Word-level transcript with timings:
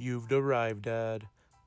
You've 0.00 0.30
arrived 0.30 0.86
at 0.86 1.22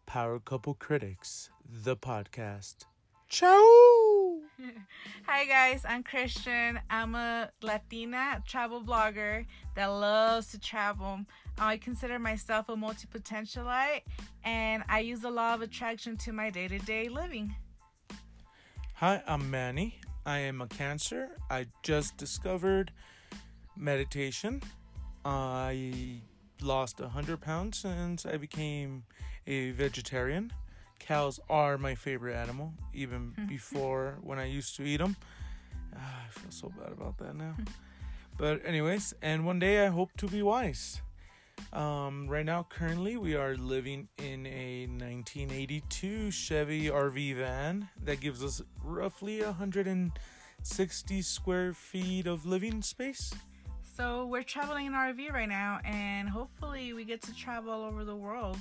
Power 0.06 0.40
Couple 0.40 0.74
Critics, 0.74 1.50
the 1.84 1.98
podcast. 1.98 2.86
Ciao! 3.28 4.40
Hi 5.28 5.44
guys, 5.44 5.84
I'm 5.86 6.02
Christian. 6.02 6.80
I'm 6.90 7.14
a 7.14 7.50
Latina 7.62 8.42
travel 8.48 8.82
blogger 8.82 9.46
that 9.76 9.88
loves 9.88 10.52
to 10.52 10.60
travel. 10.62 11.20
I 11.60 11.76
consider 11.76 12.20
myself 12.20 12.70
a 12.70 12.76
multi 12.78 13.06
potentialite 13.14 14.04
and 14.46 14.84
I 14.88 15.00
use 15.00 15.20
the 15.20 15.30
law 15.30 15.54
of 15.54 15.62
attraction 15.62 16.16
to 16.20 16.32
my 16.32 16.50
day 16.50 16.70
to 16.70 16.80
day 16.80 17.10
living. 17.10 17.54
Hi, 18.94 19.22
I'm 19.28 19.52
Manny. 19.52 20.00
I 20.26 20.40
am 20.40 20.62
a 20.62 20.68
Cancer. 20.68 21.32
I 21.50 21.66
just 21.84 22.16
discovered 22.16 22.94
meditation. 23.76 24.62
I 25.26 26.22
lost 26.64 27.00
100 27.00 27.42
pounds 27.42 27.80
since 27.80 28.26
I 28.26 28.38
became 28.38 29.04
a 29.48 29.72
vegetarian. 29.72 30.54
Cows 31.00 31.40
are 31.50 31.78
my 31.78 31.96
favorite 31.96 32.36
animal, 32.36 32.74
even 32.94 33.34
before 33.48 34.18
when 34.22 34.40
I 34.40 34.46
used 34.46 34.76
to 34.78 34.84
eat 34.84 34.98
them. 34.98 35.16
Ah, 35.96 36.24
I 36.28 36.30
feel 36.32 36.52
so 36.52 36.72
bad 36.78 36.92
about 36.92 37.18
that 37.18 37.36
now. 37.36 37.56
but, 38.38 38.66
anyways, 38.66 39.14
and 39.22 39.46
one 39.46 39.60
day 39.60 39.86
I 39.86 39.90
hope 39.90 40.12
to 40.18 40.28
be 40.28 40.42
wise. 40.42 41.02
Um, 41.74 42.28
right 42.28 42.46
now, 42.46 42.66
currently, 42.70 43.18
we 43.18 43.36
are 43.36 43.56
living 43.56 44.10
in 44.18 44.46
a 44.46 44.88
1982 44.88 46.32
Chevy 46.32 46.86
RV 46.86 47.36
van 47.36 47.90
that 48.04 48.20
gives 48.20 48.44
us 48.44 48.62
roughly 48.84 49.42
160 49.42 51.22
square 51.22 51.74
feet 51.74 52.28
of 52.28 52.46
living 52.46 52.82
space. 52.82 53.34
So 54.02 54.26
we're 54.26 54.42
traveling 54.42 54.88
in 54.88 54.94
RV 54.94 55.32
right 55.32 55.48
now, 55.48 55.80
and 55.86 56.28
hopefully 56.28 56.92
we 56.94 57.06
get 57.06 57.22
to 57.22 57.36
travel 57.36 57.72
all 57.72 57.84
over 57.84 58.04
the 58.04 58.16
world. 58.16 58.58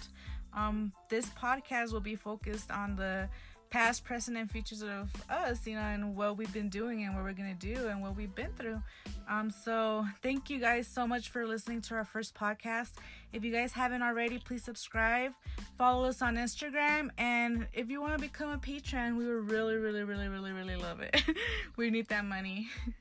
Um, 0.53 0.93
this 1.09 1.31
podcast 1.31 1.95
will 1.95 2.01
be 2.01 2.15
focused 2.15 2.71
on 2.71 2.95
the 2.95 3.27
past, 3.71 4.05
present, 4.05 4.37
and 4.37 4.51
futures 4.51 4.83
of 4.83 5.09
us, 5.31 5.67
you 5.67 5.77
know, 5.77 5.81
and 5.81 6.15
what 6.15 6.37
we've 6.37 6.53
been 6.53 6.69
doing 6.69 7.05
and 7.05 7.15
what 7.15 7.25
we're 7.25 7.33
gonna 7.33 7.55
do 7.55 7.89
and 7.89 8.03
what 8.03 8.15
we've 8.17 8.35
been 8.35 8.53
through. 8.59 8.83
Um, 9.31 9.51
so 9.51 10.05
thank 10.23 10.51
you 10.51 10.59
guys 10.59 10.87
so 10.87 11.07
much 11.07 11.31
for 11.31 11.47
listening 11.47 11.81
to 11.83 11.95
our 11.95 12.05
first 12.05 12.35
podcast. 12.35 12.91
If 13.33 13.43
you 13.43 13.51
guys 13.51 13.73
haven't 13.73 14.03
already, 14.03 14.39
please 14.41 14.63
subscribe, 14.63 15.33
follow 15.79 16.05
us 16.05 16.21
on 16.21 16.37
Instagram, 16.37 17.09
and 17.17 17.67
if 17.73 17.89
you 17.89 18.03
want 18.03 18.13
to 18.13 18.21
become 18.21 18.51
a 18.51 18.59
patron, 18.59 19.17
we 19.17 19.25
would 19.25 19.51
really, 19.51 19.77
really, 19.77 20.03
really, 20.03 20.29
really, 20.29 20.53
really 20.53 20.77
love 20.77 21.01
it. 21.01 21.19
we 21.79 21.89
need 21.89 22.09
that 22.09 22.27
money. 22.27 22.69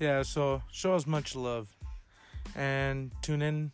Yeah, 0.00 0.22
so 0.22 0.62
show 0.72 0.94
us 0.94 1.06
much 1.06 1.36
love. 1.36 1.68
And 2.56 3.12
tune 3.22 3.42
in 3.42 3.72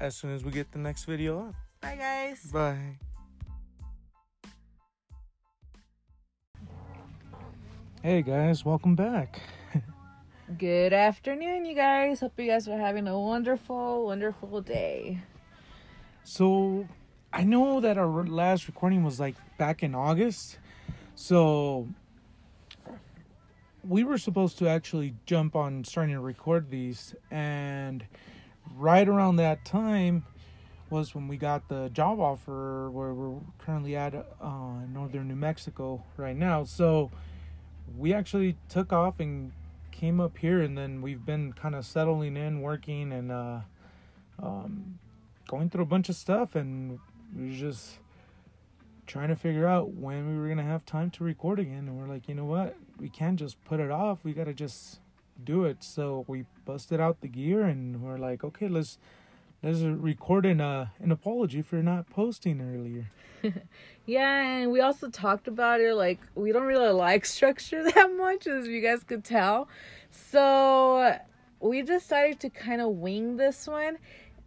as 0.00 0.16
soon 0.16 0.34
as 0.34 0.44
we 0.44 0.50
get 0.50 0.70
the 0.72 0.78
next 0.78 1.04
video 1.04 1.48
up. 1.48 1.54
Bye, 1.80 1.96
guys. 1.96 2.42
Bye. 2.52 2.98
Hey 8.02 8.22
guys, 8.22 8.64
welcome 8.64 8.94
back. 8.94 9.42
Good 10.58 10.94
afternoon, 10.94 11.66
you 11.66 11.74
guys. 11.74 12.20
Hope 12.20 12.32
you 12.38 12.46
guys 12.46 12.66
are 12.66 12.78
having 12.78 13.06
a 13.06 13.18
wonderful, 13.18 14.06
wonderful 14.06 14.62
day. 14.62 15.18
So, 16.24 16.88
I 17.30 17.44
know 17.44 17.80
that 17.80 17.98
our 17.98 18.26
last 18.26 18.66
recording 18.68 19.04
was 19.04 19.20
like 19.20 19.36
back 19.58 19.82
in 19.82 19.94
August. 19.94 20.58
So, 21.14 21.88
we 23.86 24.04
were 24.04 24.18
supposed 24.18 24.58
to 24.58 24.68
actually 24.68 25.14
jump 25.26 25.56
on 25.56 25.84
starting 25.84 26.14
to 26.14 26.20
record 26.20 26.70
these 26.70 27.14
and 27.30 28.04
right 28.76 29.08
around 29.08 29.36
that 29.36 29.64
time 29.64 30.24
was 30.90 31.14
when 31.14 31.28
we 31.28 31.36
got 31.36 31.68
the 31.68 31.88
job 31.90 32.18
offer 32.18 32.90
where 32.90 33.14
we're 33.14 33.38
currently 33.58 33.96
at 33.96 34.14
uh, 34.14 34.84
northern 34.92 35.28
New 35.28 35.36
Mexico 35.36 36.02
right 36.16 36.36
now. 36.36 36.64
So 36.64 37.10
we 37.96 38.12
actually 38.12 38.56
took 38.68 38.92
off 38.92 39.20
and 39.20 39.52
came 39.92 40.20
up 40.20 40.38
here, 40.38 40.60
and 40.62 40.76
then 40.76 41.02
we've 41.02 41.24
been 41.24 41.52
kind 41.52 41.74
of 41.74 41.84
settling 41.86 42.36
in, 42.36 42.60
working, 42.60 43.12
and 43.12 43.30
uh, 43.30 43.60
um, 44.42 44.98
going 45.46 45.70
through 45.70 45.82
a 45.82 45.86
bunch 45.86 46.08
of 46.08 46.16
stuff, 46.16 46.54
and 46.54 46.98
we 47.36 47.56
just 47.56 47.98
trying 49.06 49.28
to 49.28 49.36
figure 49.36 49.66
out 49.66 49.90
when 49.90 50.28
we 50.28 50.40
were 50.40 50.48
gonna 50.48 50.62
have 50.62 50.84
time 50.86 51.10
to 51.10 51.24
record 51.24 51.58
again. 51.58 51.88
And 51.88 51.98
we're 51.98 52.06
like, 52.06 52.28
you 52.28 52.34
know 52.34 52.44
what? 52.44 52.76
We 53.00 53.08
can't 53.08 53.38
just 53.38 53.62
put 53.64 53.80
it 53.80 53.90
off. 53.90 54.24
We 54.24 54.32
gotta 54.32 54.54
just 54.54 55.00
do 55.42 55.64
it. 55.64 55.82
So 55.82 56.24
we 56.28 56.44
busted 56.64 57.00
out 57.00 57.20
the 57.20 57.28
gear, 57.28 57.62
and 57.62 58.02
we're 58.02 58.18
like, 58.18 58.44
okay, 58.44 58.68
let's 58.68 58.98
let's 59.62 59.80
record 59.80 60.46
an 60.46 60.60
uh, 60.60 60.88
an 61.00 61.10
apology 61.10 61.62
for 61.62 61.82
not 61.82 62.08
posting 62.10 62.60
earlier. 62.60 63.10
Yeah, 64.06 64.42
and 64.42 64.72
we 64.72 64.80
also 64.80 65.08
talked 65.08 65.46
about 65.46 65.80
it. 65.80 65.94
Like, 65.94 66.18
we 66.34 66.50
don't 66.50 66.64
really 66.64 66.90
like 66.90 67.24
structure 67.36 67.84
that 67.84 68.10
much, 68.16 68.48
as 68.48 68.66
you 68.66 68.80
guys 68.80 69.04
could 69.04 69.22
tell. 69.22 69.68
So, 70.10 71.16
we 71.60 71.82
decided 71.82 72.40
to 72.40 72.50
kind 72.50 72.80
of 72.80 72.88
wing 72.88 73.36
this 73.36 73.68
one 73.68 73.98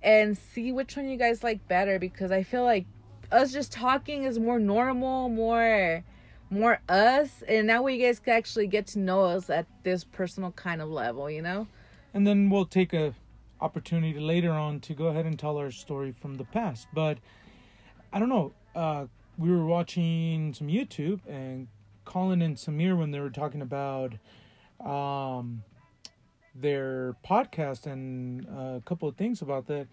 and 0.02 0.38
see 0.38 0.74
which 0.74 0.97
one 0.97 1.08
you 1.08 1.16
guys 1.16 1.44
like 1.44 1.66
better 1.70 1.97
because 1.97 2.30
I 2.30 2.44
feel 2.44 2.64
like 2.66 2.85
us 3.31 3.53
just 3.53 3.72
talking 3.72 4.25
is 4.25 4.38
more 4.38 4.59
normal, 4.59 5.30
more 5.30 6.03
more 6.50 6.80
us, 6.88 7.44
and 7.48 7.70
that 7.70 7.84
way 7.84 7.96
you 7.96 8.06
guys 8.06 8.20
can 8.20 8.34
actually 8.34 8.68
get 8.68 8.88
to 8.88 9.00
know 9.00 9.24
us 9.24 9.50
at 9.50 9.66
this 9.84 10.04
personal 10.04 10.52
kind 10.52 10.81
of 10.81 10.90
level, 10.90 11.30
you 11.30 11.42
know? 11.42 11.68
and 12.14 12.28
then 12.28 12.50
we'll 12.50 12.66
take 12.66 12.94
a 12.94 13.14
opportunity 13.62 14.20
later 14.20 14.52
on 14.52 14.80
to 14.80 14.94
go 14.94 15.08
ahead 15.08 15.26
and 15.26 15.40
tell 15.40 15.58
our 15.58 15.72
story 15.72 16.12
from 16.12 16.36
the 16.36 16.44
past 16.46 16.88
but 16.94 17.18
i 18.12 18.20
don't 18.20 18.30
know 18.30 18.52
uh 18.76 19.06
we 19.38 19.50
were 19.50 19.66
watching 19.66 20.53
some 20.53 20.68
youtube 20.68 21.20
and 21.28 21.68
colin 22.03 22.42
and 22.42 22.58
samir 22.58 22.98
when 22.98 23.12
they 23.12 23.20
were 23.20 23.30
talking 23.30 23.62
about 23.62 24.14
um 24.86 25.64
their 26.56 27.16
podcast 27.28 27.86
and 27.86 28.46
a 28.48 28.82
couple 28.86 29.08
of 29.08 29.16
things 29.16 29.42
about 29.42 29.66
that 29.66 29.88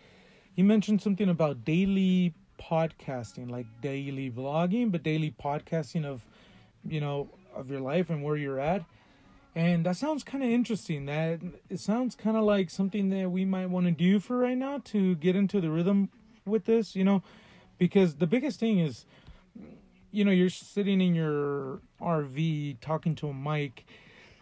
he 0.55 0.63
mentioned 0.63 1.01
something 1.01 1.29
about 1.29 1.65
daily 1.65 2.35
podcasting 2.61 3.49
like 3.51 3.67
daily 3.81 4.31
vlogging 4.31 4.91
but 4.91 5.03
daily 5.03 5.33
podcasting 5.43 6.05
of 6.05 6.27
you 6.87 7.01
know 7.01 7.29
of 7.55 7.71
your 7.71 7.81
life 7.81 8.11
and 8.11 8.23
where 8.23 8.37
you're 8.37 8.61
at 8.61 8.85
and 9.55 9.85
that 9.87 9.97
sounds 9.97 10.23
kind 10.23 10.45
of 10.45 10.51
interesting. 10.51 11.07
That 11.07 11.41
it 11.69 11.81
sounds 11.81 12.15
kind 12.15 12.37
of 12.37 12.45
like 12.45 12.71
something 12.71 13.11
that 13.11 13.31
we 13.31 13.45
might 13.45 13.67
want 13.67 13.87
to 13.87 13.93
do 13.93 14.21
for 14.21 14.39
right 14.39 14.57
now 14.57 14.79
to 14.87 15.17
get 15.17 15.35
into 15.35 15.61
the 15.61 15.71
rhythm 15.71 16.11
with 16.47 16.65
this, 16.65 16.95
you 16.95 17.05
know, 17.05 17.23
because 17.79 18.17
the 18.17 18.27
biggest 18.27 18.61
thing 18.61 18.79
is, 18.79 19.05
you 20.13 20.25
know, 20.25 20.31
you're 20.31 20.51
sitting 20.51 21.01
in 21.01 21.15
your 21.15 21.81
RV 22.01 22.81
talking 22.81 23.15
to 23.17 23.29
a 23.29 23.35
mic, 23.35 23.87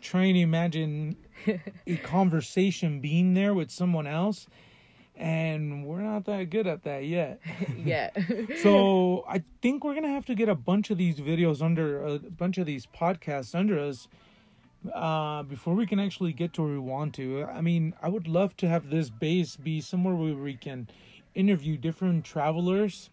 trying 0.00 0.34
to 0.34 0.40
imagine 0.40 1.16
a 1.86 1.96
conversation 1.96 3.00
being 3.00 3.34
there 3.34 3.54
with 3.54 3.70
someone 3.70 4.06
else, 4.06 4.46
and 5.18 5.84
we're 5.84 6.00
not 6.00 6.24
that 6.26 6.48
good 6.48 6.66
at 6.66 6.84
that 6.84 7.04
yet. 7.04 7.40
Yeah. 7.84 8.10
so 8.62 9.24
I 9.28 9.42
think 9.62 9.84
we're 9.84 9.94
gonna 9.94 10.08
have 10.08 10.26
to 10.26 10.34
get 10.34 10.48
a 10.48 10.54
bunch 10.54 10.90
of 10.90 10.98
these 10.98 11.16
videos 11.16 11.62
under 11.62 12.04
a 12.04 12.18
bunch 12.18 12.58
of 12.58 12.66
these 12.66 12.86
podcasts 12.86 13.54
under 13.54 13.78
us 13.78 14.08
uh 14.94 15.42
before 15.42 15.74
we 15.74 15.86
can 15.86 15.98
actually 15.98 16.32
get 16.32 16.52
to 16.52 16.62
where 16.62 16.72
we 16.72 16.78
want 16.78 17.12
to 17.12 17.44
i 17.46 17.60
mean 17.60 17.92
i 18.00 18.08
would 18.08 18.28
love 18.28 18.56
to 18.56 18.68
have 18.68 18.90
this 18.90 19.10
base 19.10 19.56
be 19.56 19.80
somewhere 19.80 20.14
where 20.14 20.34
we 20.34 20.54
can 20.54 20.88
interview 21.34 21.76
different 21.76 22.24
travelers 22.24 23.10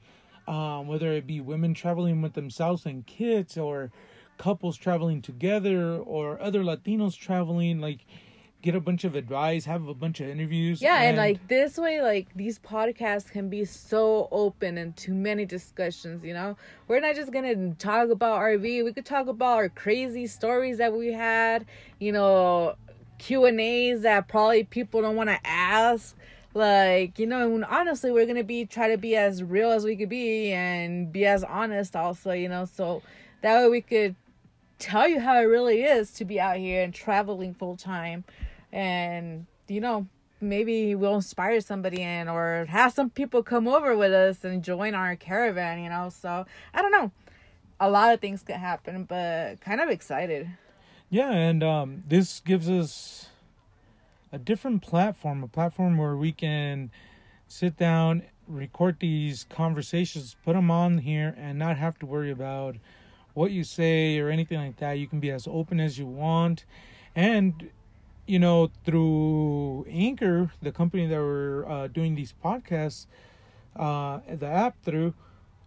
um 0.48 0.88
whether 0.88 1.12
it 1.12 1.26
be 1.26 1.42
women 1.42 1.74
traveling 1.74 2.22
with 2.22 2.34
themselves 2.34 2.86
and 2.86 3.08
kids 3.08 3.58
or 3.58 3.92
couples 4.38 4.78
traveling 4.78 5.24
together 5.24 5.98
or 5.98 6.40
other 6.40 6.62
latinos 6.64 7.18
traveling 7.18 7.80
like 7.80 8.06
get 8.66 8.76
a 8.76 8.80
bunch 8.80 9.04
of 9.04 9.16
advice 9.16 9.64
have 9.64 9.88
a 9.88 9.94
bunch 9.94 10.20
of 10.20 10.28
interviews 10.28 10.82
Yeah, 10.82 11.02
and, 11.04 11.18
like 11.18 11.48
this 11.48 11.78
way, 11.78 12.02
like 12.02 12.28
these 12.36 12.58
podcasts 12.58 13.30
can 13.30 13.48
be 13.48 13.64
so 13.64 14.28
open 14.32 14.78
and 14.80 14.98
too 14.98 15.14
many 15.14 15.46
discussions. 15.46 16.24
You 16.24 16.34
know, 16.34 16.58
we're 16.88 17.00
not 17.00 17.16
just 17.16 17.32
gonna 17.32 17.76
talk 17.76 18.10
about 18.10 18.40
RV. 18.42 18.84
We 18.84 18.92
could 18.92 19.06
talk 19.06 19.28
about 19.28 19.58
our 19.58 19.70
crazy 19.70 20.26
stories 20.26 20.80
that 20.80 20.92
we 20.92 21.14
had. 21.14 21.66
You 22.00 22.12
know, 22.12 22.76
Q 23.20 23.46
and 23.46 23.62
A's 23.62 24.02
that 24.02 24.28
probably 24.28 24.64
people 24.64 25.02
don't 25.02 25.16
want 25.16 25.30
to 25.30 25.40
ask. 25.46 26.16
Like 26.56 27.20
you 27.20 27.28
know, 27.28 27.54
and 27.54 27.66
honestly, 27.66 28.12
we're 28.12 28.26
gonna 28.26 28.44
be 28.44 28.66
try 28.66 28.90
to 28.90 28.98
be 28.98 29.16
as 29.16 29.44
real 29.44 29.72
as 29.72 29.86
we 29.86 29.96
could 29.96 30.10
be 30.10 30.52
and 30.52 31.12
be 31.12 31.26
as 31.26 31.44
honest 31.44 31.96
also. 31.96 32.32
You 32.32 32.50
know, 32.50 32.66
so 32.66 33.04
that 33.42 33.62
way 33.62 33.70
we 33.70 33.82
could 33.82 34.16
tell 34.80 35.08
you 35.08 35.20
how 35.20 35.38
it 35.38 35.44
really 35.44 35.84
is 35.84 36.12
to 36.14 36.26
be 36.26 36.40
out 36.40 36.58
here 36.58 36.84
and 36.84 36.94
traveling 36.94 37.54
full 37.54 37.78
time 37.78 38.24
and 38.76 39.48
you 39.68 39.80
know 39.82 40.06
maybe 40.42 40.94
we'll 40.94 41.16
inspire 41.16 41.62
somebody 41.62 42.02
in 42.02 42.28
or 42.28 42.66
have 42.70 42.92
some 42.92 43.10
people 43.10 43.42
come 43.42 43.68
over 43.68 43.96
with 43.96 44.12
us 44.12 44.44
and 44.44 44.62
join 44.64 44.94
our 44.94 45.16
caravan 45.16 45.82
you 45.82 45.90
know? 45.90 46.10
So 46.10 46.46
i 46.74 46.82
don't 46.82 46.92
know. 46.92 47.12
A 47.80 47.90
lot 47.90 48.14
of 48.14 48.22
things 48.22 48.44
could 48.44 48.56
happen 48.56 49.06
but 49.06 49.62
kind 49.62 49.82
of 49.82 49.90
excited. 49.90 50.48
Yeah 51.10 51.32
and 51.32 51.64
um 51.64 52.04
this 52.08 52.42
gives 52.42 52.70
us 52.70 53.30
a 54.32 54.38
different 54.38 54.82
platform 54.84 55.42
a 55.42 55.48
platform 55.48 55.98
where 55.98 56.16
we 56.16 56.32
can 56.32 56.92
sit 57.48 57.78
down 57.78 58.24
record 58.48 58.98
these 59.00 59.46
conversations, 59.50 60.36
put 60.46 60.54
them 60.54 60.70
on 60.70 61.00
here, 61.00 61.36
and 61.38 61.58
not 61.58 61.78
have 61.78 61.98
to 62.00 62.06
worry 62.06 62.32
about 62.32 62.76
what 63.34 63.52
you 63.52 63.64
say 63.64 64.20
or 64.20 64.30
anything 64.30 64.60
like 64.60 64.78
that. 64.78 64.94
You 64.94 65.08
can 65.08 65.20
be 65.20 65.32
as 65.32 65.48
open 65.48 65.80
as 65.80 65.98
you 65.98 66.06
want, 66.06 66.66
and 67.16 67.70
you 68.28 68.40
know 68.40 68.72
through 68.86 69.86
Anchor, 69.90 70.52
the 70.62 70.72
company 70.72 71.08
that 71.08 71.18
we're 71.20 71.66
uh, 71.68 71.88
doing 71.88 72.16
these 72.16 72.34
podcasts, 72.44 73.06
uh, 73.76 74.20
the 74.30 74.48
app 74.48 74.82
through. 74.84 75.14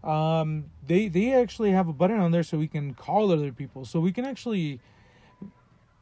Um, 0.04 0.66
they 0.86 1.08
they 1.08 1.32
actually 1.34 1.72
have 1.72 1.88
a 1.88 1.92
button 1.92 2.20
on 2.20 2.30
there 2.30 2.42
so 2.42 2.56
we 2.58 2.68
can 2.68 2.94
call 2.94 3.32
other 3.32 3.52
people, 3.52 3.84
so 3.84 4.00
we 4.00 4.12
can 4.12 4.24
actually 4.24 4.80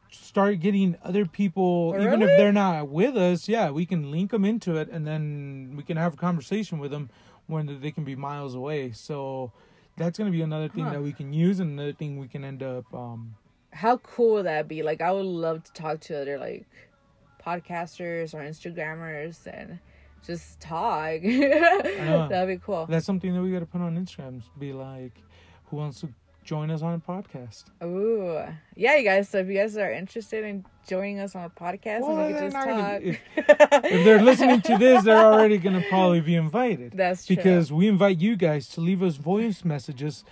start 0.09 0.59
getting 0.61 0.95
other 1.03 1.25
people 1.25 1.93
even 1.99 2.21
if 2.21 2.29
they're 2.37 2.53
not 2.53 2.87
with 2.87 3.17
us 3.17 3.49
yeah 3.49 3.69
we 3.69 3.85
can 3.85 4.09
link 4.09 4.31
them 4.31 4.45
into 4.45 4.77
it 4.77 4.87
and 4.89 5.05
then 5.05 5.73
we 5.75 5.83
can 5.83 5.97
have 5.97 6.13
a 6.13 6.17
conversation 6.17 6.79
with 6.79 6.91
them 6.91 7.09
when 7.47 7.79
they 7.81 7.91
can 7.91 8.05
be 8.05 8.15
miles 8.15 8.55
away 8.55 8.89
so 8.93 9.51
that's 9.97 10.17
going 10.17 10.25
to 10.31 10.35
be 10.35 10.41
another 10.41 10.69
thing 10.69 10.85
Huh. 10.85 10.91
that 10.93 11.01
we 11.03 11.11
can 11.11 11.33
use 11.33 11.59
and 11.59 11.71
another 11.71 11.91
thing 11.91 12.17
we 12.17 12.27
can 12.29 12.45
end 12.45 12.63
up 12.63 12.85
um 12.93 13.35
How 13.77 13.97
cool 13.97 14.33
would 14.35 14.45
that 14.45 14.67
be? 14.67 14.81
Like, 14.83 15.01
I 15.01 15.11
would 15.11 15.25
love 15.25 15.63
to 15.63 15.71
talk 15.73 15.99
to 16.01 16.21
other 16.21 16.37
like 16.39 16.65
podcasters 17.45 18.33
or 18.33 18.39
Instagrammers 18.39 19.45
and 19.47 19.79
just 20.25 20.59
talk. 20.59 21.21
Uh-huh. 21.23 22.27
That'd 22.29 22.57
be 22.59 22.61
cool. 22.63 22.85
that's 22.87 23.05
something 23.05 23.33
that 23.33 23.41
we 23.41 23.51
got 23.51 23.59
to 23.59 23.65
put 23.65 23.81
on 23.81 23.97
instagram 23.97 24.41
be 24.57 24.71
like 24.73 25.13
who 25.65 25.77
wants 25.77 25.99
to 26.01 26.09
join 26.43 26.69
us 26.71 26.81
on 26.81 26.93
a 26.93 26.99
podcast 26.99 27.65
Ooh, 27.83 28.41
yeah, 28.75 28.95
you 28.95 29.03
guys. 29.03 29.27
So 29.29 29.39
if 29.39 29.47
you 29.47 29.55
guys 29.55 29.75
are 29.77 29.91
interested 29.91 30.45
in 30.45 30.63
joining 30.87 31.19
us 31.19 31.35
on 31.35 31.43
a 31.45 31.49
podcast, 31.49 32.01
Well, 32.01 32.17
and 32.19 32.27
we 32.27 32.33
gonna- 32.33 32.51
just 32.51 32.55
talk. 32.55 33.83
if 33.85 34.05
they're 34.05 34.21
listening 34.21 34.61
to 34.61 34.77
this 34.77 35.03
they're 35.03 35.25
already 35.25 35.57
going 35.57 35.75
to 35.81 35.87
probably 35.89 36.21
be 36.21 36.35
invited 36.35 36.93
That's 36.95 37.25
true. 37.25 37.35
because 37.35 37.71
we 37.73 37.87
invite 37.87 38.19
you 38.19 38.35
guys 38.37 38.69
to 38.69 38.81
leave 38.81 39.03
us 39.03 39.15
voice 39.17 39.65
messages 39.65 40.23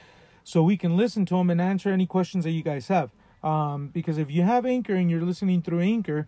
so 0.43 0.63
we 0.63 0.77
can 0.77 0.95
listen 0.95 1.25
to 1.27 1.35
them 1.35 1.49
and 1.49 1.59
answer 1.59 1.89
any 1.89 2.05
questions 2.05 2.43
that 2.45 2.51
you 2.51 2.63
guys 2.63 2.87
have. 2.87 3.09
Um, 3.45 3.89
because 3.93 4.17
if 4.17 4.31
you 4.31 4.41
have 4.41 4.65
Anchor 4.65 4.95
and 4.95 5.09
you're 5.09 5.21
listening 5.21 5.61
through 5.61 5.81
Anchor, 5.81 6.27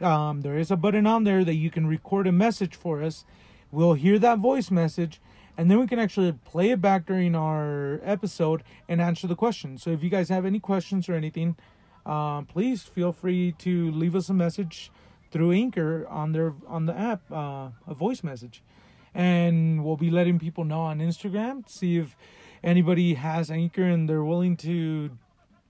um, 0.00 0.42
there 0.42 0.58
is 0.58 0.70
a 0.70 0.76
button 0.76 1.06
on 1.06 1.24
there 1.24 1.42
that 1.42 1.54
you 1.54 1.70
can 1.70 1.86
record 1.86 2.26
a 2.26 2.32
message 2.32 2.76
for 2.76 3.02
us. 3.02 3.24
We'll 3.72 3.94
hear 3.94 4.18
that 4.18 4.38
voice 4.38 4.70
message, 4.70 5.22
and 5.56 5.70
then 5.70 5.80
we 5.80 5.86
can 5.86 5.98
actually 5.98 6.32
play 6.44 6.70
it 6.70 6.82
back 6.82 7.06
during 7.06 7.34
our 7.34 8.00
episode 8.04 8.62
and 8.88 9.00
answer 9.00 9.26
the 9.26 9.34
questions. 9.34 9.82
So 9.82 9.90
if 9.90 10.02
you 10.02 10.10
guys 10.10 10.28
have 10.28 10.44
any 10.44 10.60
questions 10.60 11.08
or 11.08 11.14
anything, 11.14 11.56
um, 12.04 12.44
please 12.44 12.82
feel 12.82 13.12
free 13.12 13.52
to 13.58 13.90
leave 13.92 14.14
us 14.14 14.28
a 14.28 14.34
message 14.34 14.90
through 15.30 15.52
Anchor 15.52 16.06
on 16.08 16.32
their 16.32 16.52
on 16.66 16.84
the 16.86 16.96
app, 16.96 17.22
uh, 17.32 17.68
a 17.86 17.94
voice 17.94 18.22
message, 18.22 18.62
and 19.14 19.82
we'll 19.82 19.96
be 19.96 20.10
letting 20.10 20.38
people 20.38 20.64
know 20.64 20.80
on 20.80 20.98
Instagram. 20.98 21.66
See 21.68 21.96
if 21.96 22.16
anybody 22.62 23.14
has 23.14 23.50
Anchor 23.50 23.84
and 23.84 24.08
they're 24.08 24.24
willing 24.24 24.56
to 24.58 25.10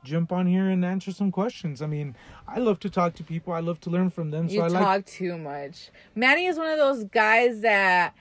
jump 0.04 0.32
on 0.32 0.46
here 0.46 0.68
and 0.68 0.84
answer 0.84 1.12
some 1.12 1.30
questions. 1.30 1.82
I 1.82 1.86
mean, 1.86 2.16
I 2.48 2.58
love 2.58 2.80
to 2.80 2.90
talk 2.90 3.14
to 3.14 3.24
people. 3.24 3.52
I 3.52 3.60
love 3.60 3.80
to 3.80 3.90
learn 3.90 4.10
from 4.10 4.30
them. 4.30 4.48
So 4.48 4.54
you 4.54 4.62
I 4.62 4.68
talk 4.68 4.82
like 4.82 5.06
too 5.06 5.36
much. 5.38 5.90
Manny 6.14 6.46
is 6.46 6.58
one 6.58 6.68
of 6.68 6.78
those 6.78 7.04
guys 7.04 7.60
that 7.60 8.14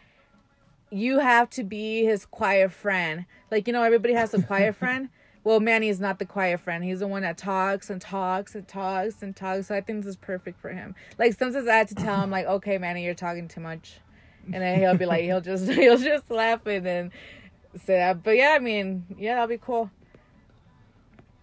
you 0.91 1.19
have 1.19 1.49
to 1.51 1.63
be 1.63 2.03
his 2.03 2.25
quiet 2.25 2.71
friend. 2.71 3.25
Like 3.51 3.67
you 3.67 3.73
know, 3.73 3.83
everybody 3.83 4.13
has 4.13 4.33
a 4.33 4.41
quiet 4.41 4.75
friend. 4.77 5.09
Well, 5.43 5.61
Manny 5.61 5.87
is 5.87 5.99
not 5.99 6.19
the 6.19 6.25
quiet 6.25 6.59
friend. 6.59 6.83
He's 6.83 6.99
the 6.99 7.07
one 7.07 7.21
that 7.21 7.37
talks 7.37 7.89
and 7.89 8.01
talks 8.01 8.55
and 8.55 8.67
talks 8.67 9.23
and 9.23 9.35
talks. 9.35 9.67
So 9.67 9.75
I 9.75 9.81
think 9.81 10.03
this 10.03 10.09
is 10.09 10.17
perfect 10.17 10.59
for 10.59 10.69
him. 10.69 10.95
Like 11.17 11.33
sometimes 11.33 11.67
I 11.67 11.75
had 11.75 11.87
to 11.87 11.95
tell 11.95 12.21
him, 12.21 12.29
like, 12.29 12.45
okay, 12.47 12.77
Manny, 12.77 13.05
you're 13.05 13.13
talking 13.13 13.47
too 13.47 13.61
much, 13.61 13.99
and 14.45 14.61
then 14.61 14.79
he'll 14.79 14.97
be 14.97 15.05
like, 15.05 15.23
he'll 15.23 15.41
just 15.41 15.69
he'll 15.69 15.97
just 15.97 16.29
laugh 16.29 16.65
and 16.65 16.85
then 16.85 17.11
say 17.75 17.95
that. 17.95 18.23
But 18.23 18.35
yeah, 18.35 18.55
I 18.55 18.59
mean, 18.59 19.05
yeah, 19.17 19.35
that'll 19.35 19.47
be 19.47 19.57
cool. 19.57 19.89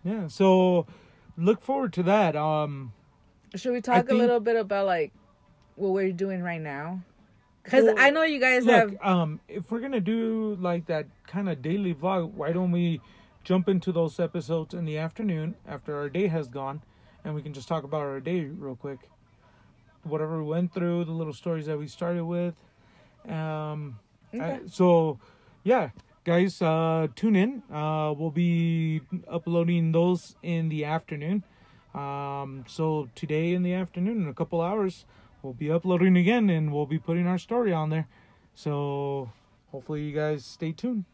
Yeah. 0.06 0.28
So 0.28 0.86
look 1.36 1.60
forward 1.62 1.92
to 1.94 2.02
that. 2.04 2.36
Um, 2.36 2.92
Should 3.54 3.72
we 3.72 3.80
talk 3.80 4.08
a 4.10 4.14
little 4.14 4.40
bit 4.40 4.56
about 4.56 4.86
like 4.86 5.12
what 5.74 5.90
we're 5.90 6.12
doing 6.12 6.42
right 6.42 6.60
now? 6.60 7.00
Because 7.62 7.84
Well, 7.84 7.94
I 7.98 8.10
know 8.10 8.22
you 8.22 8.38
guys 8.38 8.64
look, 8.64 8.92
have. 8.92 8.96
um, 9.02 9.40
if 9.48 9.70
we're 9.70 9.80
gonna 9.80 10.00
do 10.00 10.56
like 10.60 10.86
that 10.86 11.06
kind 11.26 11.48
of 11.48 11.60
daily 11.62 11.92
vlog, 11.94 12.30
why 12.32 12.52
don't 12.52 12.70
we 12.70 13.00
jump 13.42 13.68
into 13.68 13.90
those 13.92 14.18
episodes 14.20 14.72
in 14.74 14.84
the 14.84 14.98
afternoon 14.98 15.56
after 15.66 15.96
our 15.96 16.08
day 16.08 16.28
has 16.28 16.48
gone, 16.48 16.82
and 17.24 17.34
we 17.34 17.42
can 17.42 17.52
just 17.52 17.66
talk 17.68 17.82
about 17.84 18.02
our 18.02 18.20
day 18.20 18.44
real 18.44 18.76
quick. 18.76 19.00
Whatever 20.04 20.38
we 20.42 20.48
went 20.48 20.72
through, 20.72 21.04
the 21.04 21.12
little 21.12 21.32
stories 21.32 21.66
that 21.66 21.76
we 21.78 21.88
started 21.88 22.24
with. 22.24 22.54
Um, 23.28 23.98
I- 24.32 24.36
Okay. 24.36 24.60
so, 24.66 25.18
yeah, 25.64 25.90
guys, 26.26 26.60
uh, 26.60 27.06
tune 27.14 27.36
in. 27.36 27.62
Uh, 27.72 28.12
we'll 28.18 28.32
be 28.32 29.00
uploading 29.30 29.92
those 29.92 30.34
in 30.42 30.68
the 30.68 30.84
afternoon. 30.84 31.44
Um, 31.94 32.64
so 32.66 33.08
today 33.14 33.54
in 33.54 33.62
the 33.62 33.72
afternoon, 33.74 34.22
in 34.22 34.28
a 34.28 34.34
couple 34.34 34.60
hours, 34.60 35.06
we'll 35.40 35.52
be 35.52 35.70
uploading 35.70 36.16
again, 36.16 36.50
and 36.50 36.72
we'll 36.72 36.84
be 36.84 36.98
putting 36.98 37.28
our 37.28 37.38
story 37.38 37.72
on 37.72 37.90
there. 37.90 38.08
So 38.56 39.30
hopefully 39.70 40.02
you 40.02 40.12
guys 40.12 40.44
stay 40.44 40.72
tuned. 40.72 41.04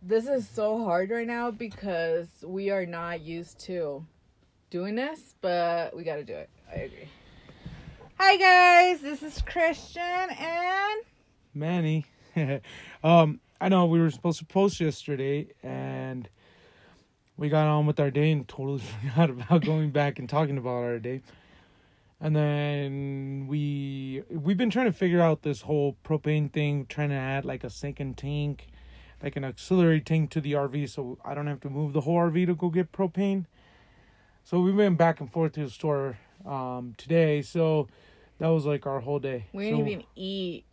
This 0.00 0.26
is 0.26 0.48
so 0.48 0.82
hard 0.82 1.10
right 1.10 1.26
now 1.26 1.50
because 1.50 2.42
we 2.46 2.70
are 2.70 2.86
not 2.86 3.20
used 3.20 3.60
to 3.66 4.06
doing 4.70 4.94
this, 4.94 5.34
but 5.42 5.94
we 5.94 6.04
got 6.04 6.16
to 6.16 6.24
do 6.24 6.32
it. 6.32 6.48
I 6.70 6.76
agree. 6.76 7.08
Hi 8.18 8.36
guys, 8.38 9.02
this 9.02 9.22
is 9.22 9.42
Christian 9.42 10.02
and 10.02 11.02
Manny. 11.52 12.06
um, 13.04 13.40
I 13.60 13.68
know 13.68 13.86
we 13.86 14.00
were 14.00 14.10
supposed 14.10 14.38
to 14.38 14.44
post 14.44 14.80
yesterday, 14.80 15.48
and 15.62 16.28
we 17.36 17.48
got 17.48 17.66
on 17.66 17.86
with 17.86 17.98
our 18.00 18.10
day 18.10 18.30
and 18.32 18.46
totally 18.46 18.80
forgot 19.02 19.30
about 19.30 19.64
going 19.64 19.90
back 19.90 20.18
and 20.18 20.28
talking 20.28 20.58
about 20.58 20.70
our 20.82 20.98
day. 20.98 21.22
And 22.22 22.36
then 22.36 23.46
we 23.48 24.22
we've 24.28 24.58
been 24.58 24.68
trying 24.70 24.86
to 24.86 24.92
figure 24.92 25.22
out 25.22 25.42
this 25.42 25.62
whole 25.62 25.96
propane 26.04 26.52
thing, 26.52 26.84
trying 26.86 27.08
to 27.08 27.14
add 27.14 27.44
like 27.46 27.64
a 27.64 27.70
second 27.70 28.18
tank, 28.18 28.66
like 29.22 29.36
an 29.36 29.44
auxiliary 29.44 30.02
tank 30.02 30.30
to 30.30 30.40
the 30.40 30.52
RV, 30.52 30.90
so 30.90 31.18
I 31.24 31.32
don't 31.34 31.46
have 31.46 31.60
to 31.60 31.70
move 31.70 31.94
the 31.94 32.02
whole 32.02 32.16
RV 32.18 32.46
to 32.46 32.54
go 32.54 32.68
get 32.68 32.92
propane. 32.92 33.46
So 34.44 34.60
we 34.60 34.70
went 34.72 34.98
back 34.98 35.20
and 35.20 35.32
forth 35.32 35.52
to 35.52 35.64
the 35.64 35.70
store 35.70 36.18
um, 36.44 36.94
today. 36.98 37.40
So 37.40 37.88
that 38.38 38.48
was 38.48 38.66
like 38.66 38.86
our 38.86 39.00
whole 39.00 39.18
day. 39.18 39.46
we 39.54 39.64
didn't 39.70 39.80
So- 39.80 39.86
even 39.86 40.04
eat 40.14 40.64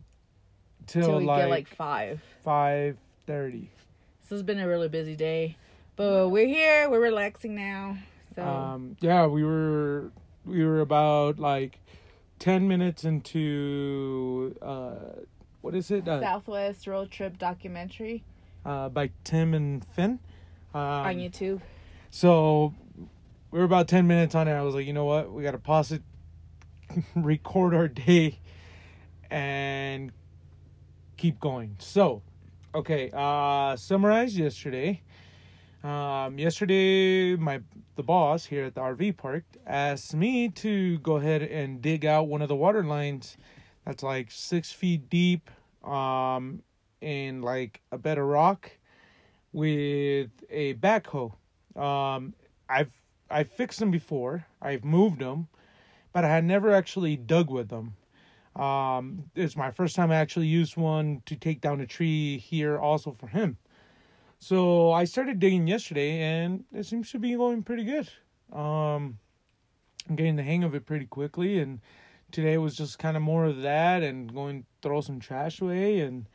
till 0.87 1.19
we 1.19 1.25
like, 1.25 1.41
get 1.43 1.49
like 1.49 1.67
five. 1.67 2.21
five 2.43 2.97
thirty. 3.25 3.69
So 4.27 4.35
it's 4.35 4.43
been 4.43 4.59
a 4.59 4.67
really 4.67 4.89
busy 4.89 5.15
day, 5.15 5.57
but 5.95 6.29
we're 6.29 6.47
here. 6.47 6.89
We're 6.89 6.99
relaxing 7.01 7.55
now. 7.55 7.97
So 8.35 8.43
Um, 8.43 8.97
yeah, 8.99 9.25
we 9.27 9.43
were 9.43 10.11
we 10.45 10.65
were 10.65 10.81
about 10.81 11.39
like 11.39 11.79
ten 12.39 12.67
minutes 12.67 13.03
into 13.03 14.55
uh, 14.61 15.21
what 15.61 15.75
is 15.75 15.91
it? 15.91 16.07
Uh, 16.07 16.19
Southwest 16.21 16.87
road 16.87 17.11
trip 17.11 17.37
documentary 17.37 18.23
uh, 18.65 18.89
by 18.89 19.11
Tim 19.23 19.53
and 19.53 19.85
Finn. 19.85 20.19
Um, 20.73 20.81
on 20.81 21.15
YouTube. 21.15 21.61
So 22.09 22.73
we 23.51 23.59
were 23.59 23.65
about 23.65 23.87
ten 23.87 24.07
minutes 24.07 24.35
on 24.35 24.47
it. 24.47 24.51
I 24.51 24.61
was 24.61 24.75
like, 24.75 24.85
you 24.85 24.93
know 24.93 25.05
what? 25.05 25.31
We 25.31 25.43
gotta 25.43 25.57
pause 25.57 25.91
it, 25.91 26.03
record 27.15 27.73
our 27.73 27.87
day, 27.87 28.39
and 29.31 30.11
keep 31.17 31.39
going. 31.39 31.75
So, 31.79 32.21
okay. 32.73 33.09
Uh, 33.13 33.75
summarize 33.75 34.37
yesterday. 34.37 35.01
Um, 35.83 36.39
yesterday, 36.39 37.35
my 37.35 37.61
the 37.95 38.03
boss 38.03 38.45
here 38.45 38.65
at 38.65 38.75
the 38.75 38.81
RV 38.81 39.17
park 39.17 39.43
asked 39.65 40.15
me 40.15 40.49
to 40.49 40.99
go 40.99 41.15
ahead 41.15 41.41
and 41.41 41.81
dig 41.81 42.05
out 42.05 42.27
one 42.27 42.41
of 42.41 42.47
the 42.47 42.55
water 42.55 42.83
lines 42.83 43.37
that's 43.85 44.03
like 44.03 44.29
six 44.29 44.71
feet 44.71 45.09
deep, 45.09 45.49
um, 45.83 46.61
in 47.01 47.41
like 47.41 47.81
a 47.91 47.97
bed 47.97 48.17
of 48.17 48.25
rock, 48.25 48.69
with 49.53 50.29
a 50.49 50.73
backhoe. 50.75 51.33
Um, 51.75 52.33
I've 52.69 52.91
I 53.29 53.43
fixed 53.43 53.79
them 53.79 53.91
before. 53.91 54.45
I've 54.61 54.83
moved 54.83 55.19
them, 55.19 55.47
but 56.13 56.25
I 56.25 56.29
had 56.29 56.43
never 56.43 56.71
actually 56.73 57.15
dug 57.17 57.49
with 57.49 57.69
them. 57.69 57.95
Um, 58.57 59.29
it's 59.35 59.55
my 59.55 59.69
first 59.69 59.95
time 59.95 60.11
I 60.11 60.15
actually 60.15 60.47
used 60.47 60.77
one 60.77 61.21
to 61.27 61.35
take 61.35 61.61
down 61.61 61.79
a 61.79 61.85
tree 61.85 62.39
here, 62.39 62.79
also 62.79 63.11
for 63.11 63.27
him. 63.27 63.57
So 64.39 64.91
I 64.91 65.05
started 65.05 65.39
digging 65.39 65.67
yesterday, 65.67 66.21
and 66.21 66.63
it 66.73 66.85
seems 66.85 67.11
to 67.11 67.19
be 67.19 67.35
going 67.35 67.63
pretty 67.63 67.83
good. 67.83 68.09
Um, 68.51 69.19
I'm 70.09 70.15
getting 70.15 70.35
the 70.35 70.43
hang 70.43 70.63
of 70.63 70.73
it 70.73 70.85
pretty 70.85 71.05
quickly, 71.05 71.59
and 71.59 71.81
today 72.31 72.57
was 72.57 72.75
just 72.75 72.97
kind 72.97 73.15
of 73.15 73.23
more 73.23 73.45
of 73.45 73.61
that, 73.61 74.01
and 74.01 74.33
going 74.33 74.65
throw 74.81 75.01
some 75.01 75.19
trash 75.19 75.61
away, 75.61 75.99
and 75.99 76.27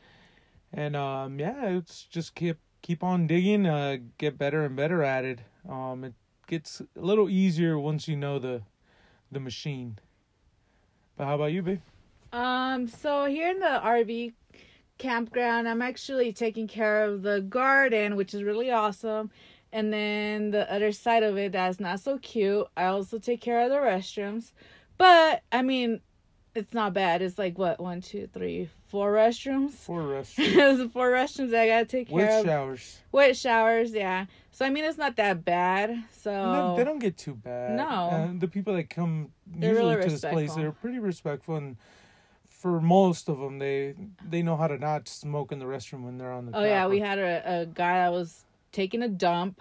and 0.71 0.95
um, 0.95 1.39
yeah, 1.39 1.65
it's 1.65 2.03
just 2.03 2.35
keep 2.35 2.57
keep 2.81 3.03
on 3.03 3.27
digging, 3.27 3.65
uh, 3.65 3.97
get 4.17 4.37
better 4.37 4.63
and 4.63 4.75
better 4.75 5.03
at 5.03 5.25
it. 5.25 5.39
Um, 5.67 6.03
it 6.03 6.13
gets 6.47 6.81
a 6.81 7.01
little 7.01 7.29
easier 7.29 7.77
once 7.79 8.07
you 8.07 8.15
know 8.15 8.39
the 8.39 8.61
the 9.31 9.39
machine. 9.39 9.97
But 11.17 11.25
how 11.25 11.35
about 11.35 11.51
you, 11.51 11.61
babe? 11.61 11.81
Um, 12.33 12.87
so 12.87 13.25
here 13.25 13.51
in 13.51 13.59
the 13.59 13.79
RV 13.83 14.33
campground, 14.97 15.69
I'm 15.69 15.81
actually 15.81 16.33
taking 16.33 16.67
care 16.67 17.05
of 17.05 17.21
the 17.21 17.41
garden, 17.41 18.15
which 18.15 18.33
is 18.33 18.43
really 18.43 18.71
awesome. 18.71 19.29
And 19.71 19.93
then 19.93 20.51
the 20.51 20.71
other 20.71 20.91
side 20.91 21.23
of 21.23 21.37
it 21.37 21.51
that's 21.51 21.79
not 21.79 21.99
so 21.99 22.17
cute, 22.17 22.67
I 22.75 22.85
also 22.85 23.19
take 23.19 23.39
care 23.39 23.63
of 23.63 23.69
the 23.69 23.77
restrooms. 23.77 24.51
But 24.97 25.43
I 25.51 25.61
mean, 25.61 26.01
it's 26.55 26.73
not 26.73 26.93
bad. 26.93 27.21
It's 27.21 27.37
like 27.37 27.57
what 27.57 27.79
one, 27.79 28.01
two, 28.01 28.27
three, 28.33 28.69
four 28.87 29.13
restrooms. 29.13 29.71
Four 29.71 30.01
restrooms. 30.03 30.91
Four 30.91 31.11
restrooms 31.11 31.51
that 31.51 31.63
I 31.63 31.67
gotta 31.67 31.85
take 31.85 32.09
care 32.09 32.39
of. 32.39 32.45
Wet 32.45 32.45
showers. 32.45 32.99
With 33.11 33.37
showers, 33.37 33.91
yeah. 33.91 34.25
So 34.51 34.65
I 34.65 34.69
mean, 34.69 34.85
it's 34.85 34.97
not 34.97 35.15
that 35.17 35.43
bad. 35.45 36.03
So 36.11 36.31
No, 36.31 36.75
they 36.77 36.83
don't 36.83 36.99
get 36.99 37.17
too 37.17 37.33
bad. 37.35 37.75
No. 37.75 38.09
And 38.11 38.41
the 38.41 38.47
people 38.47 38.73
that 38.75 38.89
come 38.89 39.29
They're 39.47 39.71
usually 39.71 39.95
really 39.95 40.05
to 40.05 40.11
this 40.11 40.21
place, 40.21 40.53
they're 40.53 40.71
pretty 40.71 40.99
respectful, 40.99 41.55
and 41.55 41.77
for 42.63 42.79
most 42.79 43.27
of 43.27 43.39
them, 43.39 43.59
they 43.59 43.93
they 44.27 44.41
know 44.41 44.55
how 44.55 44.67
to 44.67 44.77
not 44.77 45.09
smoke 45.09 45.51
in 45.51 45.59
the 45.59 45.65
restroom 45.65 46.03
when 46.05 46.17
they're 46.17 46.31
on 46.31 46.45
the. 46.47 46.57
Oh 46.57 46.63
yeah, 46.63 46.87
we 46.87 46.99
had 47.01 47.19
a, 47.19 47.61
a 47.61 47.65
guy 47.65 47.95
that 48.05 48.11
was 48.13 48.45
taking 48.71 49.03
a 49.03 49.09
dump, 49.09 49.59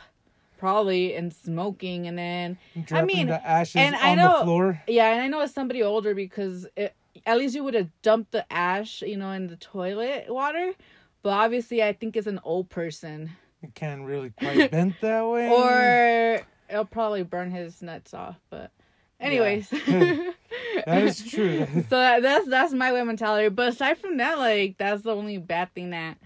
probably 0.57 1.15
and 1.17 1.35
smoking, 1.35 2.07
and 2.07 2.17
then 2.17 2.59
dropping 2.85 3.07
mean, 3.09 3.27
the 3.27 3.45
ashes 3.45 3.75
and 3.77 3.97
on 3.97 4.01
I 4.01 4.15
know- 4.15 4.39
the 4.39 4.45
floor. 4.45 4.83
yeah, 4.87 5.13
and 5.13 5.21
I 5.21 5.27
know 5.27 5.41
it's 5.41 5.53
somebody 5.53 5.83
older 5.83 6.15
because 6.15 6.69
it, 6.77 6.95
at 7.27 7.37
least 7.39 7.57
you 7.57 7.65
would 7.65 7.75
have 7.75 7.89
dumped 8.03 8.31
the 8.31 8.51
ash, 8.53 9.03
you 9.03 9.17
know, 9.17 9.33
in 9.33 9.49
the 9.49 9.57
toilet 9.57 10.27
water. 10.29 10.73
But 11.25 11.31
obviously, 11.31 11.83
I 11.83 11.93
think 11.93 12.17
it's 12.17 12.27
an 12.29 12.41
old 12.45 12.69
person, 12.71 13.31
It 13.63 13.75
can't 13.75 14.05
really 14.05 14.31
quite 14.31 14.71
bent 14.71 14.95
that 15.01 15.27
way. 15.27 15.49
or 15.51 16.47
it'll 16.71 16.85
probably 16.85 17.25
burn 17.25 17.51
his 17.51 17.83
nuts 17.83 18.15
off. 18.15 18.37
But 18.49 18.71
anyways, 19.21 19.69
that 20.87 21.03
is 21.03 21.23
true. 21.31 21.67
so 21.89 21.97
that, 21.97 22.23
that's 22.23 22.49
that's 22.49 22.73
my 22.73 22.93
way 22.93 23.03
mentality. 23.03 23.49
But 23.49 23.69
aside 23.69 23.99
from 23.99 24.17
that, 24.19 24.39
like 24.39 24.77
that's 24.79 25.03
the 25.03 25.15
only 25.15 25.39
bad 25.39 25.73
thing 25.75 25.91
that 25.91 26.19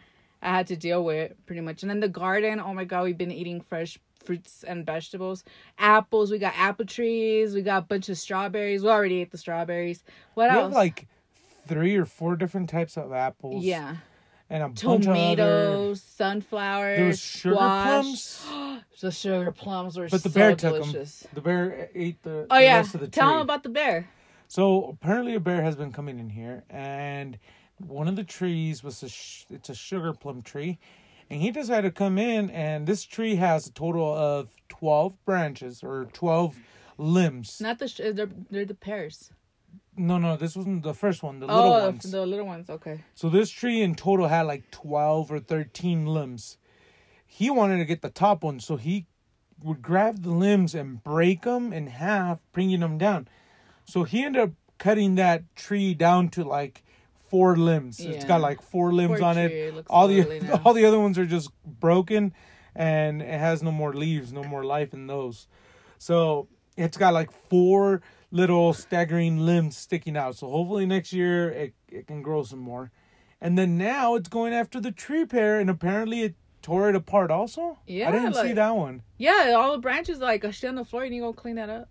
I 0.42 0.50
had 0.56 0.66
to 0.68 0.76
deal 0.76 1.04
with 1.04 1.32
pretty 1.46 1.60
much. 1.62 1.82
And 1.82 1.90
then 1.90 2.00
the 2.00 2.08
garden, 2.08 2.60
oh 2.60 2.74
my 2.74 2.84
god, 2.84 3.04
we've 3.04 3.18
been 3.18 3.32
eating 3.32 3.60
fresh 3.60 3.98
fruits 4.24 4.64
and 4.64 4.84
vegetables. 4.84 5.44
Apples, 5.78 6.30
we 6.30 6.38
got 6.38 6.54
apple 6.56 6.84
trees, 6.86 7.54
we 7.54 7.62
got 7.62 7.78
a 7.78 7.86
bunch 7.86 8.08
of 8.08 8.18
strawberries. 8.18 8.82
We 8.82 8.88
already 8.88 9.20
ate 9.20 9.30
the 9.30 9.38
strawberries. 9.38 10.02
What 10.34 10.50
we 10.50 10.56
else? 10.56 10.62
have 10.64 10.72
like 10.72 11.06
three 11.68 11.96
or 11.96 12.04
four 12.04 12.36
different 12.36 12.68
types 12.70 12.96
of 12.96 13.12
apples. 13.12 13.64
yeah. 13.64 13.96
and 14.50 14.62
a 14.62 14.68
bunch 14.68 14.82
of 14.84 14.90
other. 14.90 15.02
Tomatoes, 15.04 16.02
sunflowers, 16.02 16.96
There 16.98 17.06
was 17.06 17.20
sugar 17.20 17.54
squash. 17.56 17.84
plums, 17.84 18.46
The 19.00 19.10
sugar 19.10 19.52
plums 19.52 19.96
were 19.98 20.08
but 20.08 20.22
the 20.22 20.28
so 20.30 20.34
bear 20.34 20.50
took 20.56 20.74
delicious. 20.74 21.20
them. 21.20 21.30
The 21.34 21.40
bear 21.40 21.90
ate 21.94 22.22
the, 22.22 22.46
Oh 22.50 22.56
the 22.56 22.62
yeah, 22.62 22.76
rest 22.78 22.94
of 22.94 23.00
the 23.00 23.08
tell 23.08 23.28
tree. 23.28 23.34
them 23.34 23.42
about 23.42 23.62
the 23.62 23.68
bear. 23.68 24.08
So 24.48 24.84
apparently 24.84 25.34
a 25.34 25.40
bear 25.40 25.62
has 25.62 25.76
been 25.76 25.92
coming 25.92 26.18
in 26.18 26.30
here, 26.30 26.64
and 26.70 27.38
one 27.78 28.08
of 28.08 28.16
the 28.16 28.24
trees 28.24 28.82
was 28.82 29.02
a 29.02 29.08
sh- 29.08 29.44
it's 29.50 29.68
a 29.68 29.74
sugar 29.74 30.12
plum 30.12 30.42
tree, 30.42 30.78
and 31.28 31.40
he 31.40 31.50
decided 31.50 31.94
to 31.94 31.98
come 31.98 32.18
in, 32.18 32.50
and 32.50 32.86
this 32.86 33.04
tree 33.04 33.36
has 33.36 33.66
a 33.66 33.72
total 33.72 34.14
of 34.14 34.50
twelve 34.68 35.14
branches 35.24 35.82
or 35.82 36.06
twelve 36.12 36.56
limbs. 36.96 37.60
Not 37.60 37.78
the 37.78 37.88
sh- 37.88 38.00
uh, 38.00 38.12
they're 38.12 38.30
they're 38.50 38.64
the 38.64 38.74
pears. 38.74 39.32
No, 39.98 40.18
no, 40.18 40.36
this 40.36 40.54
wasn't 40.54 40.82
the 40.82 40.94
first 40.94 41.22
one. 41.22 41.40
The 41.40 41.46
little 41.46 41.72
oh, 41.72 41.86
ones. 41.86 42.10
the 42.10 42.26
little 42.26 42.46
ones. 42.46 42.68
Okay. 42.68 43.00
So 43.14 43.28
this 43.28 43.50
tree 43.50 43.80
in 43.80 43.94
total 43.94 44.28
had 44.28 44.42
like 44.42 44.70
12 44.70 45.32
or 45.32 45.40
13 45.40 46.06
limbs. 46.06 46.58
He 47.26 47.48
wanted 47.48 47.78
to 47.78 47.84
get 47.86 48.02
the 48.02 48.10
top 48.10 48.44
one, 48.44 48.60
so 48.60 48.76
he 48.76 49.06
would 49.62 49.80
grab 49.80 50.22
the 50.22 50.30
limbs 50.30 50.74
and 50.74 51.02
break 51.02 51.42
them 51.42 51.72
in 51.72 51.86
half, 51.86 52.40
bringing 52.52 52.80
them 52.80 52.98
down. 52.98 53.26
So 53.86 54.02
he 54.02 54.24
ended 54.24 54.42
up 54.42 54.50
cutting 54.78 55.14
that 55.14 55.42
tree 55.56 55.94
down 55.94 56.28
to 56.30 56.44
like 56.44 56.82
four 57.28 57.56
limbs. 57.56 58.00
It's 58.00 58.24
got 58.24 58.40
like 58.40 58.62
four 58.62 58.92
limbs 58.92 59.20
Poor 59.20 59.28
on 59.28 59.34
tree, 59.36 59.44
it. 59.44 59.86
All 59.88 60.08
the 60.08 60.40
now. 60.42 60.60
all 60.64 60.74
the 60.74 60.84
other 60.84 60.98
ones 60.98 61.18
are 61.18 61.26
just 61.26 61.50
broken 61.64 62.34
and 62.74 63.22
it 63.22 63.40
has 63.40 63.62
no 63.62 63.72
more 63.72 63.94
leaves, 63.94 64.32
no 64.32 64.44
more 64.44 64.64
life 64.64 64.92
in 64.92 65.06
those. 65.06 65.48
So 65.98 66.48
it's 66.76 66.96
got 66.96 67.14
like 67.14 67.30
four 67.30 68.02
little 68.30 68.72
staggering 68.72 69.38
limbs 69.38 69.76
sticking 69.76 70.16
out. 70.16 70.36
So 70.36 70.48
hopefully 70.50 70.86
next 70.86 71.12
year 71.12 71.50
it, 71.50 71.74
it 71.88 72.06
can 72.06 72.22
grow 72.22 72.42
some 72.42 72.58
more. 72.58 72.90
And 73.40 73.56
then 73.56 73.78
now 73.78 74.14
it's 74.14 74.28
going 74.28 74.52
after 74.52 74.80
the 74.80 74.92
tree 74.92 75.24
pear 75.24 75.58
and 75.58 75.70
apparently 75.70 76.22
it 76.22 76.34
tore 76.62 76.88
it 76.88 76.96
apart 76.96 77.30
also. 77.30 77.78
Yeah, 77.86 78.08
I 78.08 78.12
didn't 78.12 78.34
see 78.34 78.52
that 78.52 78.76
one. 78.76 79.02
Yeah, 79.18 79.54
all 79.56 79.72
the 79.72 79.78
branches 79.78 80.18
like 80.18 80.44
are 80.44 80.52
shit 80.52 80.68
on 80.68 80.74
the 80.74 80.84
floor. 80.84 81.04
You 81.04 81.10
need 81.10 81.18
to 81.18 81.26
go 81.26 81.32
clean 81.32 81.56
that 81.56 81.70
up. 81.70 81.88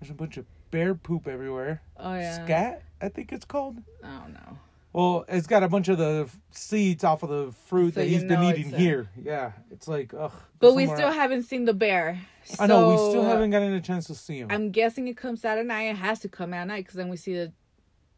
There's 0.00 0.10
a 0.10 0.14
bunch 0.14 0.36
of 0.36 0.44
bear 0.72 0.96
poop 0.96 1.28
everywhere. 1.28 1.80
Oh 1.96 2.14
yeah. 2.14 2.44
Scat, 2.44 2.82
I 3.00 3.08
think 3.10 3.30
it's 3.32 3.44
called. 3.44 3.78
I 4.02 4.18
don't 4.18 4.32
know. 4.32 4.58
Well, 4.92 5.24
it's 5.28 5.46
got 5.46 5.62
a 5.62 5.68
bunch 5.68 5.88
of 5.88 5.96
the 5.98 6.28
seeds 6.50 7.02
off 7.04 7.22
of 7.22 7.28
the 7.30 7.52
fruit 7.66 7.94
So 7.94 8.00
that 8.00 8.06
he's 8.08 8.24
been 8.24 8.42
eating 8.42 8.74
a- 8.74 8.76
here. 8.76 9.08
Yeah, 9.22 9.52
it's 9.70 9.86
like 9.86 10.12
ugh. 10.12 10.32
But 10.58 10.74
we 10.74 10.86
still 10.86 11.00
else. 11.06 11.14
haven't 11.14 11.44
seen 11.44 11.64
the 11.64 11.72
bear. 11.74 12.18
I 12.58 12.66
know 12.66 12.90
we 12.90 12.96
still 13.10 13.22
haven't 13.24 13.50
gotten 13.50 13.72
a 13.72 13.80
chance 13.80 14.08
to 14.08 14.14
see 14.16 14.38
him. 14.40 14.48
I'm 14.50 14.70
guessing 14.72 15.06
it 15.08 15.16
comes 15.16 15.44
out 15.44 15.56
at 15.58 15.64
night. 15.64 15.84
It 15.84 15.96
has 15.96 16.18
to 16.20 16.28
come 16.28 16.52
out 16.52 16.62
at 16.62 16.66
night 16.68 16.84
because 16.84 16.96
then 16.96 17.08
we 17.08 17.16
see 17.16 17.34
the 17.34 17.52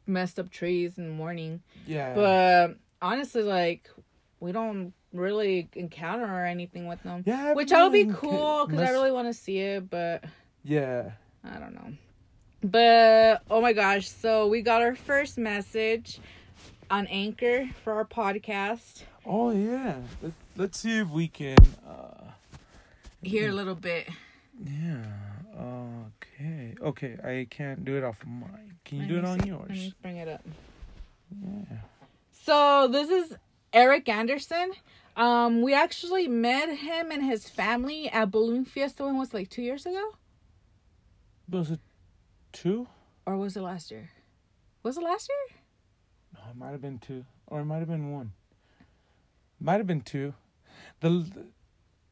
messed 0.07 0.39
up 0.39 0.51
trees 0.51 0.97
in 0.99 1.05
the 1.09 1.15
morning. 1.15 1.61
yeah, 1.87 2.15
But 2.15 2.77
honestly, 3.03 3.43
like 3.43 3.89
we 4.41 4.51
don't 4.53 4.95
really 5.13 5.69
encounter 5.75 6.25
or 6.25 6.45
anything 6.45 6.89
with 6.89 7.03
them. 7.05 7.23
yeah, 7.25 7.53
Which 7.55 7.73
I 7.73 7.85
would 7.85 7.93
be 7.93 8.07
cool 8.07 8.67
because 8.67 8.81
I 8.81 8.91
really 8.91 9.13
want 9.13 9.29
to 9.29 9.35
see 9.35 9.59
it, 9.59 9.89
but 9.89 10.25
Yeah, 10.65 11.13
I 11.45 11.59
don't 11.61 11.75
know. 11.75 11.93
But 12.65 13.43
oh 13.51 13.61
my 13.61 13.75
gosh, 13.75 14.09
so 14.09 14.49
we 14.49 14.63
got 14.63 14.81
our 14.81 14.95
first 14.95 15.37
message 15.37 16.19
on 16.91 17.07
Anchor 17.09 17.69
for 17.85 17.93
our 17.93 18.07
podcast. 18.07 19.03
Oh 19.27 19.51
yeah. 19.51 19.97
Let, 20.23 20.33
let's 20.57 20.79
see 20.81 20.99
if 20.99 21.09
we 21.11 21.29
can. 21.29 21.59
uh 21.87 22.31
Here 23.23 23.51
a 23.51 23.53
little 23.53 23.75
bit. 23.75 24.09
Yeah. 24.65 25.05
Okay. 25.61 26.75
Okay. 26.81 27.17
I 27.23 27.47
can't 27.51 27.85
do 27.85 27.99
it 27.99 28.05
off 28.05 28.23
of 28.23 28.29
mine. 28.29 28.77
Can 28.87 28.99
you 28.99 29.03
Let 29.05 29.09
do 29.09 29.19
it 29.19 29.25
on 29.27 29.41
see. 29.41 29.49
yours? 29.49 29.69
Let 29.69 29.77
me 29.79 29.95
bring 30.03 30.17
it 30.17 30.29
up. 30.29 30.43
Yeah. 31.43 31.77
So 32.33 32.89
this 32.91 33.11
is 33.11 33.37
Eric 33.75 34.09
Anderson. 34.09 34.73
Um, 35.17 35.61
we 35.61 35.75
actually 35.75 36.29
met 36.29 36.79
him 36.79 37.11
and 37.11 37.23
his 37.23 37.47
family 37.49 38.09
at 38.09 38.31
Balloon 38.31 38.65
Fiesta. 38.65 39.05
When 39.05 39.19
was 39.19 39.35
like 39.35 39.51
two 39.51 39.63
years 39.63 39.85
ago, 39.85 40.15
Was 41.51 41.71
it 41.71 41.81
two? 42.55 42.87
or 43.27 43.37
was 43.37 43.57
it 43.57 43.61
last 43.63 43.91
year? 43.91 44.09
Was 44.83 44.97
it 44.97 45.03
last 45.05 45.29
year? 45.29 45.59
No, 46.35 46.51
it 46.51 46.57
might 46.57 46.71
have 46.73 46.81
been 46.83 46.99
two, 46.99 47.25
or 47.47 47.61
it 47.61 47.65
might 47.67 47.79
have 47.81 47.89
been 47.89 48.11
one. 48.13 48.33
Might 49.61 49.79
have 49.79 49.87
been 49.87 50.01
two. 50.03 50.35
The 51.01 51.27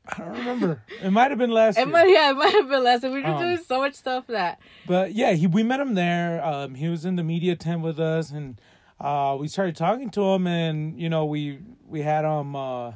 I 0.07 0.19
don't 0.19 0.33
remember. 0.39 0.83
it 1.03 1.11
might 1.11 1.31
have 1.31 1.39
been 1.39 1.51
last 1.51 1.77
It 1.79 1.83
year. 1.83 1.89
might, 1.89 2.09
yeah, 2.09 2.31
it 2.31 2.35
might 2.35 2.53
have 2.55 2.69
been 2.69 2.83
last 2.83 3.03
year. 3.03 3.13
We 3.13 3.23
were 3.23 3.29
Um, 3.29 3.41
doing 3.41 3.59
so 3.59 3.79
much 3.81 3.95
stuff 3.95 4.27
that 4.29 4.59
But 4.87 5.13
yeah, 5.15 5.33
he 5.33 5.47
we 5.47 5.63
met 5.63 5.81
him 5.81 5.95
there. 5.95 6.45
Um, 6.45 6.75
he 6.75 6.89
was 6.89 7.05
in 7.05 7.17
the 7.17 7.23
media 7.23 7.55
tent 7.57 7.83
with 7.83 8.01
us, 8.01 8.31
and 8.31 8.61
uh, 9.01 9.37
we 9.39 9.49
started 9.49 9.77
talking 9.77 10.11
to 10.11 10.23
him, 10.23 10.47
and 10.47 10.99
you 11.01 11.09
know 11.11 11.25
we 11.25 11.61
we 11.87 12.01
had 12.03 12.25
him 12.25 12.57
uh, 12.57 12.93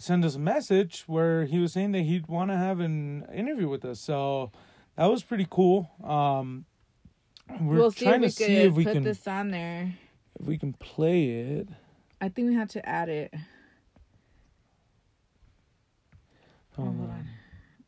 send 0.01 0.25
us 0.25 0.35
a 0.35 0.39
message 0.39 1.03
where 1.05 1.45
he 1.45 1.59
was 1.59 1.73
saying 1.73 1.91
that 1.91 2.01
he'd 2.01 2.27
want 2.27 2.49
to 2.49 2.57
have 2.57 2.79
an 2.79 3.25
interview 3.33 3.69
with 3.69 3.85
us. 3.85 3.99
So 3.99 4.51
that 4.95 5.05
was 5.05 5.23
pretty 5.23 5.45
cool. 5.49 5.91
Um, 6.03 6.65
we're 7.59 7.75
we'll 7.77 7.91
trying 7.91 8.21
to 8.21 8.31
see 8.31 8.55
if 8.57 8.73
we 8.73 8.83
put 8.83 8.93
can 8.93 9.03
this 9.03 9.27
on 9.27 9.51
there. 9.51 9.93
if 10.39 10.47
we 10.47 10.57
can 10.57 10.73
play 10.73 11.29
it. 11.29 11.69
I 12.19 12.29
think 12.29 12.49
we 12.49 12.55
have 12.55 12.69
to 12.69 12.87
add 12.87 13.09
it. 13.09 13.33
Hold 16.75 16.95
hold 16.95 17.09
on. 17.09 17.27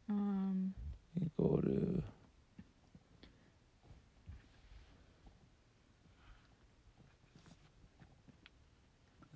Um, 0.10 0.74
You 1.20 1.32
go 1.38 1.62
to. 1.62 2.04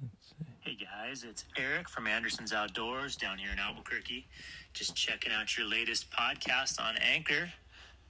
Let's 0.02 0.30
see. 0.30 0.46
Hey 0.60 0.76
guys, 1.08 1.24
it's 1.24 1.46
Eric 1.58 1.88
from 1.88 2.06
Anderson's 2.06 2.52
Outdoors 2.52 3.16
down 3.16 3.38
here 3.38 3.50
in 3.52 3.60
Albuquerque. 3.60 4.26
Just 4.74 4.94
checking 4.96 5.32
out 5.32 5.58
your 5.58 5.66
latest 5.66 6.12
podcast 6.12 6.82
on 6.82 6.98
Anchor, 6.98 7.50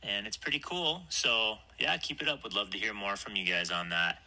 and 0.01 0.25
it's 0.25 0.37
pretty 0.37 0.57
cool. 0.59 1.03
So, 1.09 1.57
yeah, 1.79 1.95
keep 1.97 2.23
it 2.23 2.27
up. 2.27 2.41
Would 2.43 2.55
love 2.55 2.71
to 2.71 2.77
hear 2.77 2.95
more 2.95 3.15
from 3.15 3.35
you 3.35 3.45
guys 3.45 3.69
on 3.69 3.89
that. 3.89 4.23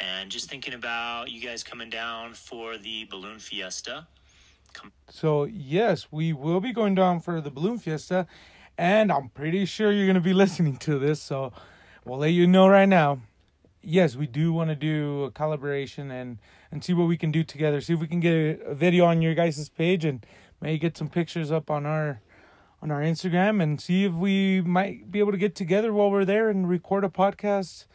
And 0.00 0.30
just 0.30 0.48
thinking 0.48 0.72
about 0.72 1.30
you 1.30 1.40
guys 1.46 1.62
coming 1.62 1.90
down 1.90 2.32
for 2.32 2.78
the 2.78 3.04
Balloon 3.10 3.38
Fiesta. 3.38 4.06
So 5.10 5.44
yes, 5.44 6.06
we 6.10 6.32
will 6.32 6.60
be 6.60 6.72
going 6.72 6.94
down 6.94 7.20
for 7.20 7.42
the 7.42 7.50
balloon 7.50 7.78
fiesta, 7.78 8.26
and 8.78 9.12
I'm 9.12 9.28
pretty 9.28 9.66
sure 9.66 9.92
you're 9.92 10.06
gonna 10.06 10.20
be 10.20 10.32
listening 10.44 10.78
to 10.78 10.98
this. 10.98 11.20
So 11.20 11.52
we'll 12.06 12.18
let 12.18 12.28
you 12.28 12.46
know 12.46 12.68
right 12.68 12.88
now. 12.88 13.20
Yes, 13.86 14.16
we 14.16 14.26
do 14.26 14.52
want 14.52 14.70
to 14.70 14.76
do 14.76 15.24
a 15.24 15.30
collaboration 15.30 16.10
and 16.10 16.38
and 16.72 16.82
see 16.82 16.94
what 16.94 17.06
we 17.06 17.16
can 17.16 17.30
do 17.30 17.44
together. 17.44 17.80
See 17.80 17.92
if 17.92 18.00
we 18.00 18.06
can 18.06 18.20
get 18.20 18.62
a, 18.66 18.74
video 18.74 19.04
on 19.04 19.20
your 19.20 19.34
guys' 19.34 19.68
page 19.68 20.04
and 20.04 20.24
maybe 20.60 20.78
get 20.78 20.96
some 20.96 21.08
pictures 21.08 21.52
up 21.52 21.70
on 21.70 21.84
our 21.84 22.20
on 22.82 22.90
our 22.90 23.00
Instagram 23.00 23.62
and 23.62 23.80
see 23.80 24.04
if 24.04 24.12
we 24.12 24.60
might 24.60 25.10
be 25.10 25.18
able 25.18 25.32
to 25.32 25.38
get 25.38 25.54
together 25.54 25.92
while 25.92 26.10
we're 26.10 26.24
there 26.24 26.50
and 26.50 26.68
record 26.68 27.04
a 27.04 27.08
podcast 27.08 27.86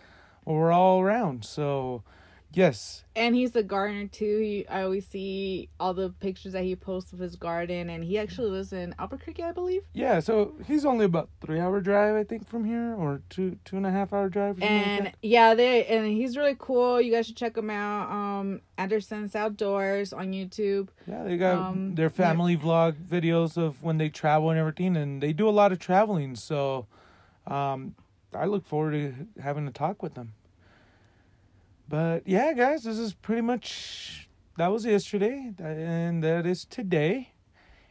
while 0.44 0.58
we're 0.58 0.72
all 0.72 1.02
around. 1.02 1.46
So, 1.46 2.04
yes, 2.52 3.04
And 3.16 3.36
he's 3.36 3.56
a 3.56 3.64
gardener 3.64 4.08
too. 4.08 4.40
He, 4.40 4.68
I 4.68 4.84
always 4.84 5.06
see 5.08 5.70
all 5.80 5.94
the 5.94 6.10
pictures 6.10 6.54
that 6.54 6.64
he 6.64 6.76
posts 6.76 7.14
of 7.14 7.20
his 7.20 7.36
garden, 7.36 7.90
and 7.90 8.04
he 8.04 8.18
actually 8.18 8.50
lives 8.50 8.74
in 8.74 8.96
Albuquerque, 8.98 9.44
I 9.44 9.52
believe. 9.52 9.84
yeah. 9.94 10.20
So 10.20 10.54
he's 10.68 10.86
only 10.86 11.06
about 11.06 11.30
three 11.42 11.60
hour 11.60 11.80
drive, 11.82 12.16
I 12.16 12.24
think, 12.24 12.48
from 12.48 12.66
here, 12.66 12.96
or 12.96 13.22
two 13.30 13.58
two 13.66 13.78
and 13.78 13.86
a 13.86 13.92
half 13.92 14.14
hour 14.14 14.30
drive. 14.30 14.56
something 14.56 14.78
like 14.78 14.88
And 14.88 15.12
yeah, 15.22 15.54
they 15.54 15.86
and 15.86 16.08
he's 16.08 16.36
really 16.38 16.56
cool. 16.58 17.00
You 17.02 17.12
guys 17.12 17.28
should 17.28 17.38
check 17.38 17.56
him 17.58 17.70
out. 17.70 18.10
Um, 18.10 18.62
Anderson's 18.78 19.36
Outdoors 19.36 20.14
on 20.14 20.32
YouTube. 20.32 20.88
Yeah, 21.08 21.24
they 21.24 21.38
got 21.38 21.58
Um, 21.58 21.96
their 21.96 22.10
family 22.10 22.56
vlog 22.58 22.96
videos 23.06 23.58
of 23.58 23.84
when 23.84 23.98
they 23.98 24.10
travel 24.10 24.50
and 24.50 24.60
everything, 24.60 24.96
and 24.98 25.22
they 25.22 25.34
do 25.34 25.48
a 25.48 25.52
lot 25.52 25.72
of 25.72 25.80
traveling. 25.80 26.36
So, 26.36 26.88
um, 27.48 27.96
I 28.34 28.46
look 28.46 28.66
forward 28.66 28.92
to 28.92 29.42
having 29.42 29.68
a 29.68 29.72
talk 29.72 30.02
with 30.04 30.14
them. 30.14 30.34
But 31.90 32.28
yeah, 32.28 32.54
guys, 32.54 32.84
this 32.84 33.00
is 33.00 33.14
pretty 33.16 33.42
much 33.42 34.30
that 34.58 34.68
was 34.68 34.86
yesterday, 34.86 35.52
and 35.58 36.24
that 36.24 36.46
is 36.46 36.64
today, 36.64 37.32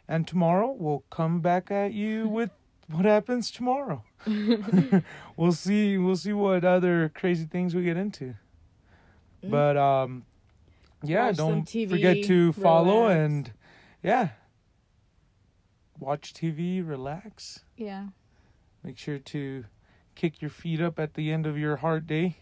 and 0.06 0.24
tomorrow 0.26 0.70
we'll 0.70 1.02
come 1.10 1.40
back 1.40 1.72
at 1.72 1.92
you 1.92 2.28
with 2.38 2.50
what 2.86 3.04
happens 3.04 3.50
tomorrow. 3.50 4.04
we'll 5.36 5.52
see. 5.52 5.98
We'll 5.98 6.16
see 6.16 6.32
what 6.32 6.64
other 6.64 7.10
crazy 7.12 7.44
things 7.44 7.74
we 7.74 7.82
get 7.82 7.96
into. 7.96 8.36
But 9.42 9.76
um, 9.76 10.24
yeah, 11.02 11.26
Watch 11.26 11.36
don't 11.36 11.64
TV, 11.64 11.90
forget 11.90 12.24
to 12.24 12.52
follow 12.52 13.08
relax. 13.08 13.18
and 13.18 13.52
yeah, 14.04 14.28
watch 15.98 16.34
TV, 16.34 16.86
relax. 16.86 17.60
Yeah. 17.76 18.06
Make 18.84 18.96
sure 18.96 19.18
to 19.18 19.64
kick 20.14 20.40
your 20.40 20.50
feet 20.50 20.80
up 20.80 21.00
at 21.00 21.14
the 21.14 21.32
end 21.32 21.46
of 21.46 21.58
your 21.58 21.76
hard 21.76 22.06
day. 22.06 22.36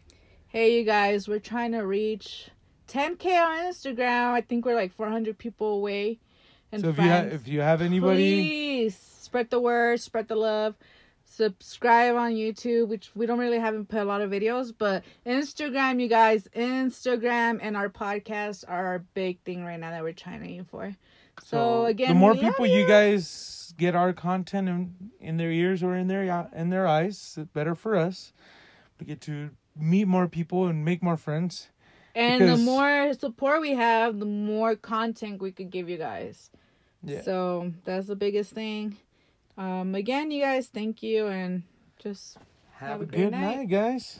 Hey, 0.49 0.79
you 0.79 0.85
guys, 0.85 1.29
we're 1.29 1.39
trying 1.39 1.73
to 1.73 1.81
reach 1.81 2.51
10k 2.89 3.27
on 3.27 3.73
Instagram. 3.73 4.33
I 4.33 4.41
think 4.41 4.65
we're 4.65 4.75
like 4.77 4.95
400 4.95 5.37
people 5.37 5.75
away. 5.75 6.19
And 6.73 6.83
so 6.83 6.91
if 6.91 6.97
you 6.97 7.03
ha- 7.03 7.29
if 7.31 7.49
you 7.49 7.61
have 7.61 7.83
anybody, 7.83 8.17
Please 8.17 8.97
spread 8.97 9.51
the 9.51 9.61
word, 9.61 10.01
spread 10.01 10.29
the 10.29 10.37
love. 10.37 10.75
Subscribe 11.25 12.15
on 12.15 12.33
YouTube, 12.33 12.89
which 12.89 13.11
we 13.17 13.27
don't 13.27 13.41
really 13.41 13.59
haven't 13.59 13.89
put 13.89 14.01
a 14.01 14.05
lot 14.05 14.21
of 14.21 14.31
videos, 14.31 14.73
but 14.77 15.03
Instagram, 15.27 16.01
you 16.01 16.09
guys, 16.09 16.47
Instagram 16.55 17.59
and 17.61 17.77
our 17.77 17.89
podcast 17.89 18.65
are 18.69 18.87
our 18.87 18.99
big 19.15 19.41
thing 19.41 19.65
right 19.65 19.79
now 19.79 19.91
that 19.91 20.03
we're 20.05 20.13
trying 20.13 20.41
to 20.41 20.47
aim 20.47 20.65
for. 20.65 20.95
So, 21.43 21.85
again, 21.87 22.09
the 22.11 22.15
more 22.15 22.35
people 22.35 22.67
you 22.67 22.87
guys 22.87 23.75
get 23.77 23.95
our 23.97 24.13
content 24.13 24.69
in, 24.69 24.95
in 25.21 25.37
their 25.37 25.51
ears 25.51 25.83
or 25.83 25.95
in 25.97 26.07
their 26.07 26.49
in 26.55 26.71
their 26.71 26.87
eyes, 26.87 27.35
the 27.35 27.45
better 27.45 27.75
for 27.75 27.97
us. 27.97 28.33
We 28.99 29.07
get 29.07 29.21
to 29.23 29.51
meet 29.79 30.07
more 30.09 30.29
people 30.29 30.67
and 30.67 30.85
make 30.85 31.03
more 31.03 31.17
friends. 31.17 31.69
And 32.15 32.41
because- 32.41 32.59
the 32.59 32.65
more 32.65 33.13
support 33.15 33.61
we 33.61 33.75
have, 33.75 34.19
the 34.19 34.25
more 34.27 34.75
content 34.77 35.41
we 35.43 35.53
could 35.53 35.71
give 35.71 35.89
you 35.89 35.99
guys. 35.99 36.51
Yeah. 37.03 37.23
So 37.23 37.73
that's 37.85 38.07
the 38.07 38.17
biggest 38.17 38.53
thing. 38.53 38.97
Um, 39.59 39.95
again, 39.95 40.31
you 40.31 40.43
guys, 40.43 40.69
thank 40.69 41.03
you, 41.03 41.27
and 41.29 41.63
just 41.99 42.37
Have, 42.75 43.01
a 43.01 43.03
a 43.05 43.07
great 43.07 43.17
good 43.25 43.31
night. 43.33 43.57
night, 43.59 43.69
guys. 43.69 44.19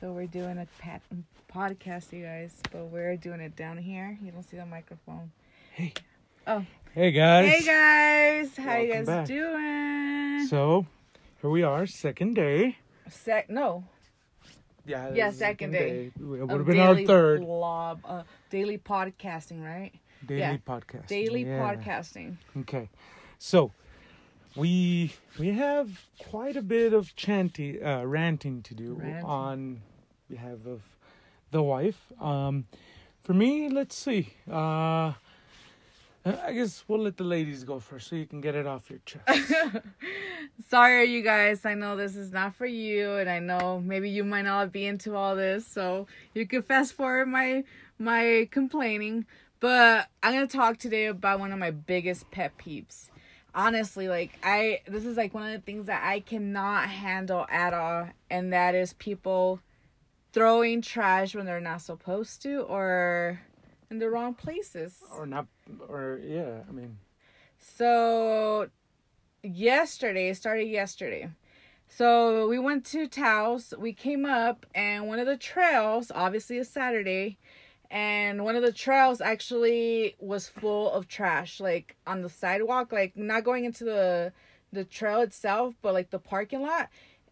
so 0.00 0.12
we're 0.12 0.26
doing 0.26 0.58
a 0.58 0.66
pat- 0.78 1.02
podcast, 1.52 2.12
you 2.12 2.24
guys, 2.24 2.54
but 2.72 2.86
we're 2.86 3.16
doing 3.16 3.40
it 3.40 3.56
down 3.56 3.78
here. 3.78 4.18
You 4.22 4.32
don't 4.32 4.42
see 4.42 4.56
the 4.56 4.66
microphone. 4.66 5.32
Hey. 5.72 5.92
Oh. 6.46 6.64
Hey 6.94 7.12
guys. 7.12 7.48
Hey 7.50 7.64
guys, 7.64 8.56
how 8.56 8.76
you 8.78 8.92
guys 8.92 9.06
back. 9.06 9.26
doing? 9.26 10.46
So, 10.48 10.86
here 11.40 11.50
we 11.50 11.62
are, 11.62 11.86
second 11.86 12.34
day. 12.34 12.76
Sec- 13.10 13.50
no, 13.50 13.84
Yeah. 14.86 15.12
Yeah, 15.14 15.30
second 15.30 15.72
day 15.72 16.12
It 16.14 16.22
would 16.22 16.40
have 16.50 16.66
been 16.66 16.78
our 16.78 16.94
daily 16.94 17.06
third 17.06 17.40
blob, 17.40 18.00
uh, 18.04 18.22
daily 18.50 18.78
podcasting, 18.78 19.62
right? 19.64 19.92
daily 20.24 20.40
yeah. 20.40 20.56
podcast. 20.58 21.06
Daily 21.08 21.44
Yeah. 21.44 21.74
podcasting. 21.74 22.36
Okay, 22.60 22.88
so 23.38 23.72
we 24.56 25.12
we 25.38 25.50
have 25.50 25.88
quite 26.18 26.56
a 26.56 26.62
bit 26.62 26.92
of 26.92 27.14
chanting, 27.16 27.82
uh, 27.82 28.04
ranting 28.04 28.62
to 28.62 28.74
do 28.74 28.94
Ranting. 28.94 29.24
on 29.24 29.82
behalf 30.30 30.66
of 30.66 30.82
the 31.50 31.62
wife. 31.62 32.12
Um, 32.20 32.66
for 33.22 33.34
me, 33.34 33.68
let's 33.68 33.94
see. 33.96 34.34
Uh, 34.50 35.12
Uh, 36.26 36.36
I 36.44 36.52
guess 36.52 36.82
we'll 36.88 37.02
let 37.02 37.16
the 37.16 37.24
ladies 37.24 37.62
go 37.62 37.78
first, 37.78 38.08
so 38.08 38.16
you 38.16 38.26
can 38.26 38.40
get 38.40 38.56
it 38.56 38.66
off 38.66 38.90
your 38.90 38.98
chest. 39.06 39.24
Sorry, 40.68 41.04
you 41.04 41.22
guys. 41.22 41.64
I 41.64 41.74
know 41.74 41.96
this 41.96 42.16
is 42.16 42.32
not 42.32 42.56
for 42.56 42.66
you, 42.66 43.12
and 43.12 43.30
I 43.30 43.38
know 43.38 43.80
maybe 43.80 44.10
you 44.10 44.24
might 44.24 44.42
not 44.42 44.72
be 44.72 44.86
into 44.86 45.14
all 45.14 45.36
this, 45.36 45.64
so 45.64 46.08
you 46.34 46.44
can 46.46 46.62
fast 46.62 46.94
forward 46.94 47.26
my 47.28 47.62
my 47.98 48.48
complaining. 48.50 49.24
But 49.60 50.08
I'm 50.22 50.34
gonna 50.34 50.48
talk 50.48 50.78
today 50.78 51.06
about 51.06 51.38
one 51.38 51.52
of 51.52 51.60
my 51.60 51.70
biggest 51.70 52.28
pet 52.32 52.58
peeves. 52.58 53.10
Honestly, 53.54 54.08
like 54.08 54.36
I, 54.42 54.80
this 54.88 55.04
is 55.04 55.16
like 55.16 55.32
one 55.32 55.44
of 55.44 55.52
the 55.52 55.64
things 55.64 55.86
that 55.86 56.02
I 56.04 56.20
cannot 56.20 56.88
handle 56.88 57.46
at 57.48 57.72
all, 57.72 58.08
and 58.30 58.52
that 58.52 58.74
is 58.74 58.94
people 58.94 59.60
throwing 60.32 60.82
trash 60.82 61.36
when 61.36 61.46
they're 61.46 61.60
not 61.60 61.82
supposed 61.82 62.42
to, 62.42 62.62
or 62.62 63.40
in 63.90 63.98
the 64.00 64.10
wrong 64.10 64.34
places. 64.34 64.96
or 65.16 65.24
not, 65.24 65.46
or 65.88 66.20
yeah, 66.22 66.60
I 66.68 66.72
mean, 66.72 66.98
So 67.58 68.68
yesterday, 69.42 70.28
it 70.30 70.36
started 70.36 70.66
yesterday. 70.66 71.30
So 71.88 72.48
we 72.48 72.58
went 72.58 72.84
to 72.86 73.06
Taos. 73.06 73.72
We 73.78 73.92
came 73.92 74.24
up 74.24 74.66
and 74.74 75.06
one 75.06 75.18
of 75.18 75.26
the 75.26 75.36
trails, 75.36 76.10
obviously 76.14 76.58
a 76.58 76.64
Saturday, 76.64 77.38
and 77.90 78.44
one 78.44 78.56
of 78.56 78.62
the 78.62 78.72
trails 78.72 79.20
actually 79.20 80.16
was 80.18 80.48
full 80.48 80.90
of 80.90 81.06
trash, 81.06 81.60
like 81.60 81.96
on 82.06 82.22
the 82.22 82.28
sidewalk, 82.28 82.92
like 82.92 83.16
not 83.16 83.44
going 83.44 83.64
into 83.64 83.84
the 83.84 84.32
the 84.72 84.84
trail 84.84 85.20
itself, 85.20 85.74
but 85.80 85.94
like 85.94 86.10
the 86.10 86.18
parking 86.18 86.62
lot. 86.62 86.88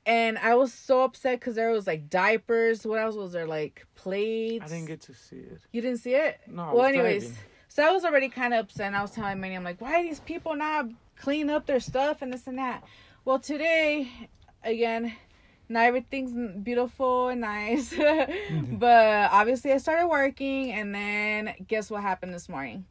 And 0.07 0.39
I 0.39 0.55
was 0.55 0.73
so 0.73 1.03
upset 1.03 1.41
because 1.41 1.57
there 1.57 1.71
was 1.71 1.87
like 1.87 2.09
diapers. 2.09 2.87
What 2.87 3.01
else 3.01 3.17
was 3.17 3.33
there? 3.33 3.47
Like 3.47 3.87
plates. 3.97 4.65
I 4.65 4.69
didn't 4.69 4.87
get 4.87 5.01
to 5.03 5.15
see 5.15 5.37
it. 5.37 5.61
You 5.73 5.81
didn't 5.81 5.99
see 5.99 6.15
it? 6.15 6.41
No, 6.47 6.63
I 6.63 6.73
well, 6.75 6.85
anyways, 6.85 7.25
driving. 7.25 7.43
So 7.75 7.83
I 7.85 7.91
was 7.91 8.05
already 8.05 8.29
kind 8.29 8.55
of 8.55 8.61
upset. 8.61 8.87
And 8.87 8.97
I 8.97 9.03
was 9.03 9.11
telling 9.11 9.41
Manny, 9.41 9.57
I'm 9.57 9.65
like, 9.65 9.81
why 9.81 9.99
are 9.99 10.03
these 10.03 10.21
people 10.21 10.55
not 10.55 10.87
clean 11.17 11.51
up 11.51 11.67
their 11.67 11.81
stuff 11.81 12.23
and 12.23 12.33
this 12.33 12.47
and 12.47 12.57
that? 12.57 12.85
Well, 13.25 13.41
today, 13.41 14.09
again, 14.63 15.13
not 15.69 15.87
everything's 15.87 16.61
beautiful 16.63 17.31
and 17.31 17.41
nice, 17.41 17.93
mm-hmm. 17.93 18.77
but 18.77 19.29
obviously 19.33 19.73
I 19.73 19.79
started 19.79 20.07
working, 20.07 20.71
and 20.71 20.95
then 20.95 21.55
guess 21.67 21.91
what 21.91 22.03
happened 22.03 22.33
this 22.33 22.49
morning? 22.49 22.85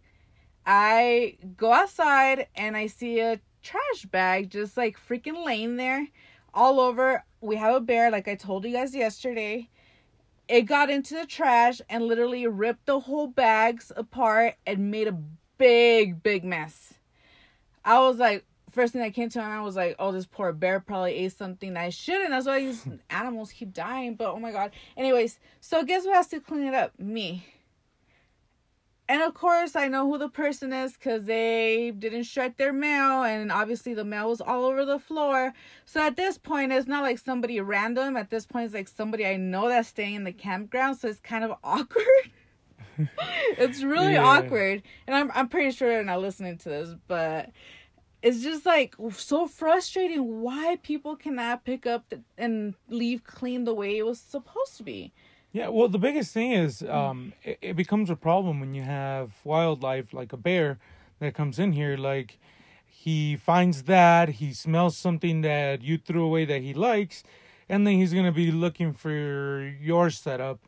I 0.65 1.37
go 1.55 1.71
outside 1.71 2.47
and 2.55 2.75
I 2.75 2.87
see 2.87 3.21
a 3.21 3.39
trash 3.61 4.05
bag 4.11 4.49
just 4.49 4.75
like 4.75 4.97
freaking 4.99 5.45
laying 5.45 5.77
there 5.77 6.07
all 6.53 6.81
over. 6.81 7.23
We 7.39 7.55
have 7.55 7.75
a 7.75 7.79
bear, 7.79 8.11
like 8.11 8.27
I 8.27 8.35
told 8.35 8.65
you 8.65 8.73
guys 8.73 8.93
yesterday 8.93 9.69
it 10.53 10.67
got 10.67 10.91
into 10.91 11.15
the 11.15 11.25
trash 11.25 11.81
and 11.89 12.05
literally 12.05 12.45
ripped 12.45 12.85
the 12.85 12.99
whole 12.99 13.25
bags 13.25 13.91
apart 13.97 14.53
and 14.67 14.91
made 14.91 15.07
a 15.07 15.17
big 15.57 16.21
big 16.21 16.43
mess. 16.43 16.93
I 17.83 17.97
was 17.97 18.17
like 18.17 18.45
first 18.69 18.93
thing 18.93 19.01
that 19.01 19.15
came 19.15 19.29
to 19.29 19.39
my 19.39 19.47
mind 19.47 19.63
was 19.63 19.75
like 19.75 19.95
oh 19.97 20.11
this 20.11 20.27
poor 20.27 20.53
bear 20.53 20.79
probably 20.79 21.15
ate 21.15 21.31
something 21.31 21.75
i 21.75 21.89
shouldn't. 21.89 22.29
That's 22.29 22.45
why 22.45 22.59
these 22.59 22.87
animals 23.09 23.51
keep 23.51 23.73
dying 23.73 24.13
but 24.13 24.27
oh 24.27 24.39
my 24.39 24.51
god. 24.51 24.73
Anyways 24.95 25.39
so 25.59 25.83
guess 25.83 26.03
who 26.03 26.13
has 26.13 26.27
to 26.27 26.39
clean 26.39 26.67
it 26.67 26.75
up? 26.75 26.99
Me 26.99 27.43
and 29.09 29.21
of 29.21 29.33
course 29.33 29.75
i 29.75 29.87
know 29.87 30.07
who 30.07 30.17
the 30.17 30.29
person 30.29 30.71
is 30.73 30.93
because 30.93 31.25
they 31.25 31.91
didn't 31.97 32.23
shred 32.23 32.55
their 32.57 32.73
mail 32.73 33.23
and 33.23 33.51
obviously 33.51 33.93
the 33.93 34.03
mail 34.05 34.29
was 34.29 34.41
all 34.41 34.65
over 34.65 34.85
the 34.85 34.99
floor 34.99 35.53
so 35.85 36.01
at 36.01 36.15
this 36.15 36.37
point, 36.37 36.71
it's 36.71 36.87
not 36.87 37.03
like 37.03 37.19
somebody 37.19 37.59
random. 37.59 38.17
At 38.17 38.29
this 38.29 38.45
point, 38.45 38.65
it's 38.65 38.73
like 38.73 38.87
somebody 38.87 39.25
I 39.25 39.35
know 39.37 39.67
that's 39.69 39.89
staying 39.89 40.15
in 40.15 40.23
the 40.23 40.31
campground. 40.31 40.97
So 40.97 41.07
it's 41.07 41.19
kind 41.19 41.43
of 41.43 41.53
awkward. 41.63 42.31
it's 43.57 43.83
really 43.83 44.15
Yeah. 44.15 44.17
awkward, 44.17 44.83
and 45.07 45.15
I'm 45.15 45.31
I'm 45.33 45.49
pretty 45.49 45.71
sure 45.71 45.89
they're 45.89 46.03
not 46.03 46.21
listening 46.21 46.57
to 46.59 46.69
this, 46.69 46.95
but 47.07 47.49
it's 48.21 48.41
just 48.41 48.65
like 48.65 48.95
so 49.11 49.47
frustrating. 49.47 50.41
Why 50.41 50.77
people 50.83 51.15
cannot 51.15 51.65
pick 51.65 51.85
up 51.85 52.09
the, 52.09 52.21
and 52.37 52.75
leave 52.89 53.23
clean 53.23 53.65
the 53.65 53.73
way 53.73 53.97
it 53.97 54.05
was 54.05 54.19
supposed 54.19 54.77
to 54.77 54.83
be. 54.83 55.13
Yeah, 55.53 55.67
well, 55.69 55.87
the 55.87 55.99
biggest 55.99 56.33
thing 56.33 56.51
is 56.51 56.81
Mm. 56.81 56.93
um, 56.93 57.33
it, 57.43 57.59
it 57.61 57.75
becomes 57.75 58.09
a 58.09 58.15
problem 58.15 58.59
when 58.59 58.73
you 58.73 58.81
have 58.83 59.33
wildlife 59.45 60.13
like 60.13 60.33
a 60.33 60.37
bear 60.37 60.79
that 61.19 61.35
comes 61.35 61.59
in 61.59 61.73
here. 61.73 61.95
Like 61.97 62.39
he 62.87 63.35
finds 63.37 63.83
that 63.83 64.29
he 64.41 64.53
smells 64.53 64.97
something 64.97 65.41
that 65.41 65.83
you 65.83 65.97
threw 65.97 66.23
away 66.25 66.45
that 66.45 66.61
he 66.63 66.73
likes, 66.73 67.23
and 67.69 67.85
then 67.87 67.95
he's 67.97 68.13
gonna 68.13 68.31
be 68.31 68.51
looking 68.51 68.93
for 68.93 69.11
your 69.79 70.09
setup. 70.09 70.59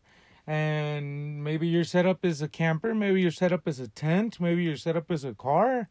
And 0.48 1.44
maybe 1.44 1.68
your 1.68 1.84
setup 1.84 2.24
is 2.24 2.42
a 2.44 2.48
camper, 2.48 2.94
maybe 2.94 3.22
your 3.22 3.32
setup 3.32 3.68
is 3.68 3.80
a 3.80 3.88
tent, 3.88 4.40
maybe 4.40 4.64
your 4.64 4.78
setup 4.78 5.10
is 5.12 5.24
a 5.26 5.34
car. 5.34 5.90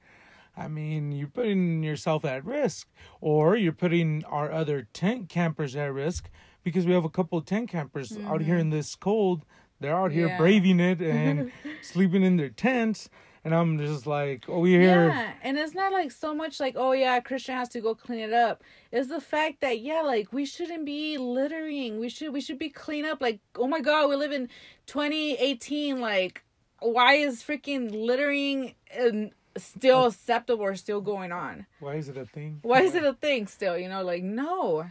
I 0.56 0.68
mean, 0.68 1.12
you're 1.12 1.28
putting 1.28 1.82
yourself 1.82 2.24
at 2.24 2.44
risk, 2.44 2.88
or 3.20 3.56
you're 3.56 3.72
putting 3.72 4.24
our 4.26 4.52
other 4.52 4.86
tent 4.92 5.28
campers 5.28 5.74
at 5.76 5.92
risk 5.92 6.30
because 6.64 6.86
we 6.86 6.92
have 6.92 7.04
a 7.04 7.10
couple 7.10 7.38
of 7.38 7.44
tent 7.44 7.70
campers 7.70 8.16
out 8.26 8.40
here 8.40 8.56
in 8.56 8.68
mm-hmm. 8.68 8.76
this 8.76 8.96
cold. 8.96 9.44
They're 9.80 9.94
out 9.94 10.12
here 10.12 10.28
Yeah. 10.28 10.38
braving 10.38 10.80
it 10.80 11.00
and 11.00 11.52
sleeping 11.82 12.22
in 12.22 12.36
their 12.36 12.48
tents, 12.48 13.10
and 13.44 13.54
I'm 13.54 13.78
just 13.78 14.06
like, 14.06 14.46
oh, 14.48 14.60
we 14.60 14.70
here. 14.70 15.08
Yeah, 15.08 15.32
and 15.42 15.58
it's 15.58 15.74
not 15.74 15.92
like 15.92 16.10
so 16.10 16.34
much 16.34 16.58
like, 16.58 16.74
oh 16.76 16.92
yeah, 16.92 17.20
Christian 17.20 17.54
has 17.54 17.68
to 17.70 17.80
go 17.80 17.94
clean 17.94 18.20
it 18.20 18.32
up. 18.32 18.64
It's 18.90 19.08
the 19.08 19.20
fact 19.20 19.60
that 19.60 19.80
yeah, 19.80 20.00
like 20.00 20.32
we 20.32 20.46
shouldn't 20.46 20.86
be 20.86 21.18
littering. 21.18 22.00
We 22.00 22.08
should 22.08 22.32
we 22.32 22.40
should 22.40 22.58
be 22.58 22.70
clean 22.70 23.04
up. 23.04 23.20
Like, 23.20 23.40
oh 23.56 23.66
my 23.66 23.80
god, 23.80 24.08
we 24.08 24.16
live 24.16 24.32
in 24.32 24.48
2018. 24.86 26.00
Like, 26.00 26.42
why 26.80 27.14
is 27.14 27.42
freaking 27.42 27.92
littering 27.92 28.74
and 28.96 29.32
still 29.56 29.98
oh. 29.98 30.06
acceptable 30.06 30.64
or 30.64 30.74
still 30.76 31.02
going 31.02 31.32
on? 31.32 31.66
Why 31.80 31.96
is 31.96 32.08
it 32.08 32.16
a 32.16 32.24
thing? 32.24 32.60
Why 32.62 32.80
is 32.80 32.94
it 32.94 33.04
a 33.04 33.12
thing 33.12 33.46
still? 33.46 33.76
You 33.76 33.88
know, 33.88 34.02
like 34.02 34.22
no. 34.22 34.86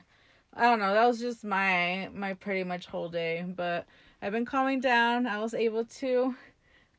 I 0.56 0.64
don't 0.64 0.80
know. 0.80 0.94
That 0.94 1.08
was 1.08 1.20
just 1.20 1.44
my 1.44 2.10
my 2.14 2.34
pretty 2.36 2.64
much 2.64 2.86
whole 2.86 3.10
day, 3.10 3.44
but 3.48 3.86
I've 4.22 4.32
been 4.32 4.46
calming 4.46 4.80
down. 4.82 5.26
I 5.26 5.40
was 5.40 5.54
able 5.54 5.86
to 5.86 6.36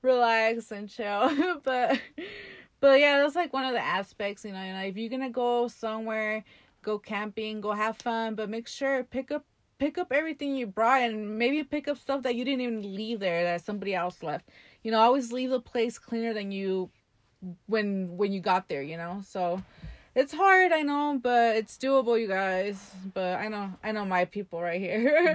relax 0.03 0.73
and 0.73 0.89
chill, 0.89 1.61
but 1.65 2.01
but 2.81 3.01
yeah, 3.01 3.19
that's 3.19 3.37
like 3.37 3.53
one 3.53 3.65
of 3.65 3.73
the 3.73 3.85
aspects. 3.85 4.45
You 4.45 4.53
know, 4.53 4.59
like 4.59 4.91
if 4.91 4.97
you're 4.97 5.11
gonna 5.11 5.31
go 5.31 5.69
somewhere, 5.69 6.45
go 6.83 6.99
camping, 6.99 7.61
go 7.61 7.73
have 7.73 7.97
fun, 7.97 8.35
but 8.35 8.51
make 8.51 8.67
sure 8.67 9.05
pick 9.05 9.31
up 9.31 9.45
pick 9.79 9.99
up 9.99 10.13
everything 10.13 10.57
you 10.57 10.67
brought 10.67 11.03
and 11.03 11.39
maybe 11.39 11.63
pick 11.63 11.89
up 11.89 11.99
stuff 11.99 12.23
that 12.23 12.35
you 12.35 12.45
didn't 12.45 12.61
even 12.61 12.95
leave 12.95 13.21
there 13.21 13.45
that 13.45 13.65
somebody 13.65 13.95
else 13.95 14.23
left. 14.23 14.49
You 14.83 14.91
know, 14.91 15.01
always 15.01 15.33
leave 15.33 15.51
the 15.51 15.61
place 15.61 15.99
cleaner 15.99 16.35
than 16.35 16.51
you 16.51 16.91
when 17.67 18.17
when 18.17 18.33
you 18.33 18.41
got 18.41 18.69
there. 18.69 18.83
You 18.83 18.97
know, 18.97 19.23
so 19.25 19.63
it's 20.15 20.33
hard, 20.33 20.71
I 20.71 20.83
know, 20.83 21.19
but 21.21 21.57
it's 21.57 21.77
doable, 21.77 22.21
you 22.21 22.29
guys. 22.29 22.93
But 23.13 23.41
I 23.41 23.49
know, 23.49 23.73
I 23.83 23.93
know 23.93 24.05
my 24.05 24.25
people 24.25 24.61
right 24.63 24.81
here 24.81 25.35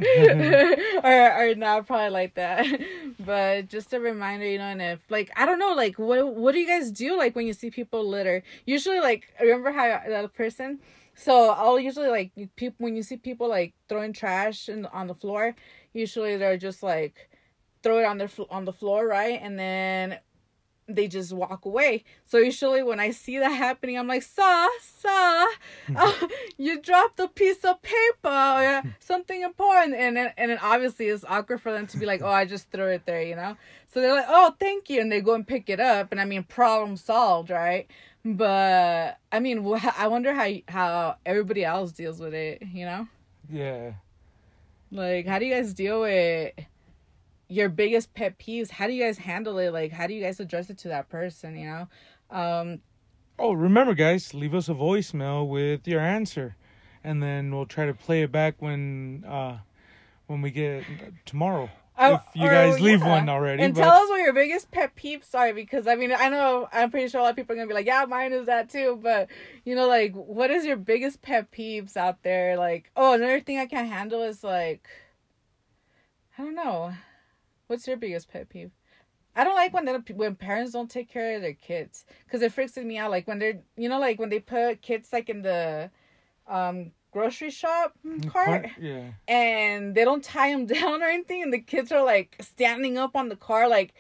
are 1.04 1.32
are 1.32 1.56
not 1.56 1.86
probably 1.86 2.10
like 2.10 2.36
that. 2.36 2.66
But 3.20 3.68
just 3.68 3.94
a 3.94 4.00
reminder, 4.00 4.46
you 4.46 4.58
know, 4.58 4.66
and 4.66 4.82
if 4.82 5.00
like 5.10 5.32
I 5.36 5.46
don't 5.46 5.60
know, 5.60 5.74
like 5.74 6.00
what 6.00 6.34
what 6.34 6.54
do 6.54 6.60
you 6.60 6.68
guys 6.68 6.92
do 6.92 7.18
like 7.18 7.36
when 7.36 7.46
you 7.46 7.54
see 7.54 7.70
people 7.70 8.08
litter? 8.08 8.44
Usually, 8.66 9.00
like 9.00 9.28
remember 9.42 9.72
how 9.72 10.02
that 10.08 10.34
person. 10.34 10.80
So 11.16 11.50
I'll 11.50 11.80
usually 11.80 12.08
like 12.08 12.32
people 12.56 12.86
when 12.86 12.96
you 12.96 13.04
see 13.04 13.18
people 13.18 13.50
like 13.50 13.74
throwing 13.90 14.14
trash 14.14 14.70
in, 14.70 14.86
on 14.88 15.08
the 15.08 15.16
floor. 15.16 15.56
Usually 15.92 16.38
they're 16.38 16.58
just 16.58 16.82
like 16.82 17.30
throw 17.84 18.00
it 18.00 18.06
on 18.06 18.18
their 18.18 18.30
on 18.50 18.64
the 18.64 18.74
floor, 18.74 19.08
right, 19.08 19.40
and 19.42 19.60
then 19.60 20.20
they 20.90 21.08
just 21.08 21.32
walk 21.32 21.66
away. 21.66 22.04
So 22.26 22.38
usually 22.38 22.84
when 22.84 23.00
I 23.00 23.12
see 23.12 23.40
that 23.40 23.50
happening, 23.50 23.98
I'm 23.98 24.08
like, 24.08 24.24
"Sir, 24.24 24.68
sir, 24.82 25.48
uh, 25.96 26.14
you 26.58 26.82
dropped 26.82 27.20
a 27.20 27.28
piece 27.28 27.64
of 27.64 27.82
paper 27.82 28.28
or 28.28 28.84
something 29.00 29.42
important," 29.42 29.96
and 29.96 30.18
then 30.18 30.34
and 30.38 30.52
then 30.52 30.60
obviously 30.62 31.08
it's 31.08 31.24
awkward 31.28 31.62
for 31.62 31.72
them 31.72 31.88
to 31.88 31.98
be 31.98 32.06
like, 32.06 32.22
"Oh, 32.22 32.28
I 32.28 32.46
just 32.46 32.72
threw 32.72 32.88
it 32.88 33.06
there," 33.06 33.22
you 33.22 33.36
know. 33.36 33.56
So 33.88 34.02
they're 34.02 34.14
like, 34.14 34.26
"Oh, 34.28 34.56
thank 34.60 34.90
you," 34.90 35.02
and 35.02 35.12
they 35.12 35.22
go 35.22 35.34
and 35.34 35.48
pick 35.48 35.70
it 35.70 35.80
up, 35.80 36.12
and 36.12 36.20
I 36.20 36.26
mean, 36.26 36.44
problem 36.44 36.98
solved, 36.98 37.50
right? 37.50 37.88
But 38.26 39.18
I 39.32 39.40
mean, 39.40 39.66
I 39.98 40.08
wonder 40.08 40.34
how 40.34 40.50
how 40.68 41.16
everybody 41.26 41.64
else 41.64 41.92
deals 41.92 42.20
with 42.20 42.34
it, 42.34 42.64
you 42.74 42.86
know. 42.86 43.08
Yeah. 43.50 43.94
Like, 44.92 45.28
how 45.28 45.40
do 45.40 45.46
you 45.46 45.54
guys 45.54 45.74
deal 45.74 46.02
with 46.02 46.54
your 47.50 47.68
biggest 47.68 48.14
pet 48.14 48.38
peeves? 48.40 48.70
How 48.72 48.88
do 48.88 48.94
you 48.94 49.04
guys 49.04 49.18
handle 49.18 49.58
it? 49.58 49.72
Like, 49.74 49.92
how 49.92 50.08
do 50.08 50.14
you 50.14 50.22
guys 50.24 50.40
address 50.40 50.70
it 50.70 50.78
to 50.80 50.88
that 50.90 51.10
person? 51.10 51.58
You 51.58 51.68
know, 51.68 51.88
um, 52.38 52.80
Oh, 53.42 53.54
remember, 53.54 53.94
guys, 53.94 54.34
leave 54.34 54.54
us 54.54 54.68
a 54.70 54.74
voicemail 54.74 55.48
with 55.48 55.88
your 55.88 56.02
answer, 56.02 56.56
and 57.04 57.24
then 57.24 57.54
we'll 57.56 57.66
try 57.66 57.86
to 57.86 57.94
play 57.94 58.22
it 58.24 58.32
back 58.32 58.56
when 58.62 59.24
uh 59.28 59.60
when 60.28 60.42
we 60.42 60.52
get 60.52 60.84
tomorrow. 61.26 61.70
Oh, 62.02 62.14
if 62.16 62.22
you 62.34 62.48
or- 62.48 62.52
guys 62.52 62.80
leave 62.80 63.00
yeah. 63.02 63.10
one 63.10 63.28
already, 63.30 63.64
And 63.64 63.74
but 63.74 63.82
tell 63.82 63.94
us 63.94 64.10
what 64.10 64.22
your 64.22 64.32
biggest 64.34 64.72
pet 64.72 64.96
peeves 64.96 65.34
are 65.36 65.54
because 65.54 65.88
I 65.88 65.96
mean 65.96 66.12
I 66.14 66.30
know 66.30 66.68
I'm 66.72 66.92
pretty 66.92 67.08
sure 67.10 67.20
a 67.20 67.24
lot 67.24 67.32
of 67.32 67.36
people 67.36 67.54
are 67.54 67.58
gonna 67.58 67.68
be 67.68 67.74
like, 67.74 67.86
yeah, 67.88 68.06
mine 68.08 68.32
is 68.34 68.46
that 68.46 68.70
too. 68.70 69.00
But 69.02 69.28
you 69.66 69.74
know, 69.76 69.88
like, 69.88 70.14
what 70.14 70.52
is 70.52 70.66
your 70.66 70.78
biggest 70.78 71.22
pet 71.22 71.50
peeves 71.52 71.98
out 71.98 72.22
there? 72.24 72.58
Like, 72.58 72.92
oh, 72.96 73.14
another 73.14 73.40
thing 73.40 73.58
I 73.58 73.66
can't 73.66 73.90
handle 73.90 74.22
is 74.24 74.44
like, 74.44 74.88
I 76.38 76.44
don't 76.44 76.56
know, 76.56 76.94
what's 77.70 77.88
your 77.88 77.98
biggest 77.98 78.32
pet 78.32 78.50
peeve? 78.50 78.72
I 79.36 79.44
don't 79.44 79.56
like 79.56 79.74
when 79.74 79.88
when 80.16 80.36
parents 80.36 80.74
don't 80.74 80.90
take 80.90 81.08
care 81.10 81.36
of 81.36 81.42
their 81.42 81.54
kids 81.54 82.06
because 82.26 82.42
it 82.42 82.52
freaks 82.52 82.76
me 82.76 82.98
out. 82.98 83.12
Like 83.12 83.28
when 83.28 83.40
they're 83.40 83.60
you 83.78 83.88
know 83.88 84.00
like 84.00 84.20
when 84.20 84.30
they 84.30 84.40
put 84.40 84.82
kids 84.82 85.14
like 85.14 85.30
in 85.30 85.44
the 85.44 85.90
um 86.48 86.92
grocery 87.12 87.50
shop 87.50 87.94
cart 88.28 88.70
yeah, 88.80 89.10
and 89.28 89.96
they 89.96 90.04
don't 90.04 90.24
tie 90.24 90.52
them 90.52 90.66
down 90.78 91.02
or 91.02 91.06
anything 91.06 91.42
and 91.42 91.54
the 91.54 91.60
kids 91.60 91.92
are 91.92 92.04
like 92.04 92.36
standing 92.40 92.98
up 92.98 93.16
on 93.16 93.30
the 93.30 93.36
car 93.36 93.68
like 93.68 93.94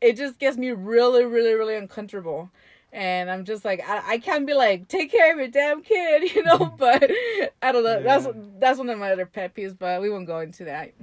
it 0.00 0.16
just 0.16 0.38
gets 0.38 0.56
me 0.56 0.70
really 0.70 1.24
really 1.24 1.54
really 1.54 1.76
uncomfortable. 1.76 2.50
And 2.90 3.30
i'm 3.30 3.44
just 3.44 3.66
like 3.66 3.86
i, 3.86 4.14
I 4.14 4.18
can't 4.18 4.46
be 4.46 4.54
like 4.54 4.88
take 4.88 5.12
care 5.12 5.32
of 5.32 5.38
your 5.38 5.48
damn 5.48 5.82
kid 5.82 6.34
you 6.34 6.42
know 6.42 6.74
but 6.78 7.10
i 7.62 7.70
don't 7.70 7.84
know. 7.84 8.02
That's 8.02 8.26
that's 8.58 8.78
one 8.78 8.88
of 8.88 8.98
my 8.98 9.12
other 9.12 9.26
pet 9.26 9.54
peeves 9.54 9.76
but 9.78 10.00
we 10.00 10.08
won't 10.08 10.26
go 10.26 10.40
into 10.40 10.64
that 10.64 10.94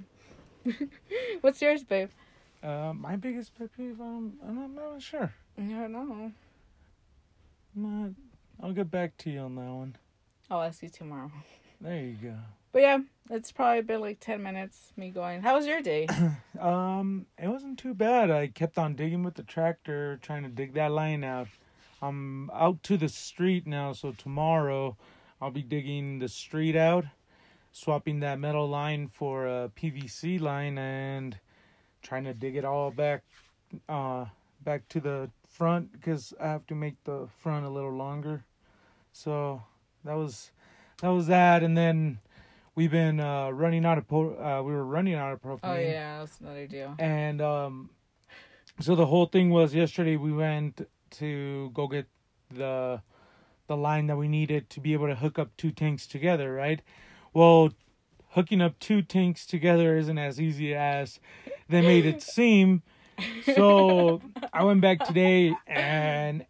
what's 1.41 1.61
yours 1.61 1.83
babe 1.83 2.09
uh, 2.63 2.93
my 2.95 3.15
biggest 3.15 3.55
pet 3.57 3.69
peeve, 3.77 4.01
um, 4.01 4.33
I'm 4.47 4.55
not, 4.55 4.63
I'm 4.65 4.75
not 4.93 5.01
sure. 5.01 5.31
i 5.57 5.61
don't 5.61 5.91
know 5.91 6.31
I'm 7.75 7.83
not, 8.03 8.11
I'll 8.65 8.73
get 8.73 8.89
back 8.89 9.15
to 9.17 9.29
you 9.29 9.39
on 9.41 9.55
that 9.55 9.61
one. 9.71 9.95
i'll 10.49 10.61
ask 10.63 10.81
you 10.81 10.89
tomorrow 10.89 11.31
There 11.81 12.01
you 12.01 12.13
go. 12.21 12.35
but 12.71 12.81
yeah 12.81 12.99
it's 13.29 13.51
probably 13.51 13.81
been 13.81 14.01
like 14.01 14.19
10 14.19 14.41
minutes 14.41 14.93
me 14.97 15.09
going 15.09 15.41
how 15.41 15.55
was 15.55 15.67
your 15.67 15.81
day 15.81 16.07
Um, 16.59 17.25
it 17.37 17.49
wasn't 17.49 17.77
too 17.77 17.93
bad. 17.93 18.31
I 18.31 18.47
kept 18.47 18.77
on 18.77 18.95
digging 18.95 19.23
with 19.23 19.33
the 19.35 19.43
tractor, 19.43 20.17
trying 20.21 20.43
to 20.43 20.49
dig 20.49 20.73
that 20.75 20.89
line 20.89 21.21
out. 21.25 21.49
I'm 22.01 22.49
out 22.51 22.81
to 22.83 22.95
the 22.95 23.09
street 23.09 23.67
now, 23.67 23.91
so 23.91 24.13
tomorrow 24.13 24.95
I'll 25.41 25.51
be 25.51 25.61
digging 25.61 26.19
the 26.19 26.29
street 26.29 26.77
out, 26.77 27.03
swapping 27.79 28.21
that 28.21 28.39
metal 28.39 28.69
line 28.69 29.09
for 29.09 29.45
a 29.45 29.69
PVC 29.75 30.39
line, 30.39 30.77
and 30.77 31.37
trying 32.01 32.23
to 32.23 32.33
dig 32.33 32.55
it 32.55 32.63
all 32.63 32.89
back, 32.89 33.23
uh, 33.89 34.25
back 34.63 34.87
to 34.87 35.01
the 35.01 35.29
front 35.49 35.91
because 35.91 36.33
I 36.39 36.47
have 36.47 36.65
to 36.67 36.75
make 36.75 37.03
the 37.03 37.27
front 37.39 37.65
a 37.65 37.69
little 37.69 37.91
longer. 37.93 38.45
So 39.11 39.61
that 40.05 40.13
was 40.13 40.51
that 41.01 41.09
was 41.09 41.27
that, 41.27 41.63
and 41.63 41.77
then 41.77 42.19
we've 42.75 42.91
been 42.91 43.19
uh, 43.19 43.49
running 43.49 43.85
out 43.85 43.97
of 43.97 44.07
po- 44.07 44.37
uh, 44.37 44.63
we 44.63 44.71
were 44.71 44.85
running 44.85 45.15
out 45.15 45.33
of 45.33 45.41
propane. 45.41 45.59
oh 45.63 45.75
yeah 45.75 46.19
that's 46.19 46.39
another 46.39 46.67
deal 46.67 46.95
And 46.97 47.41
um, 47.41 47.89
so 48.79 48.95
the 48.95 49.05
whole 49.05 49.25
thing 49.25 49.49
was 49.49 49.75
yesterday 49.75 50.15
we 50.15 50.31
went 50.31 50.87
to 51.11 51.71
go 51.73 51.87
get 51.87 52.07
the 52.49 53.01
the 53.67 53.75
line 53.75 54.07
that 54.07 54.15
we 54.15 54.27
needed 54.29 54.69
to 54.69 54.79
be 54.79 54.93
able 54.93 55.07
to 55.07 55.15
hook 55.15 55.39
up 55.39 55.49
two 55.57 55.71
tanks 55.71 56.05
together, 56.07 56.53
right? 56.53 56.81
Well, 57.35 57.73
hooking 58.29 58.61
up 58.61 58.79
two 58.79 59.01
tanks 59.01 59.45
together 59.45 59.97
isn't 59.97 60.17
as 60.17 60.39
easy 60.39 60.73
as 60.73 61.19
they 61.67 61.81
made 61.81 62.05
it 62.05 62.21
seem. 62.21 62.81
So 63.53 64.21
I 64.53 64.63
went 64.63 64.79
back 64.79 65.05
today 65.05 65.53
and 65.67 66.45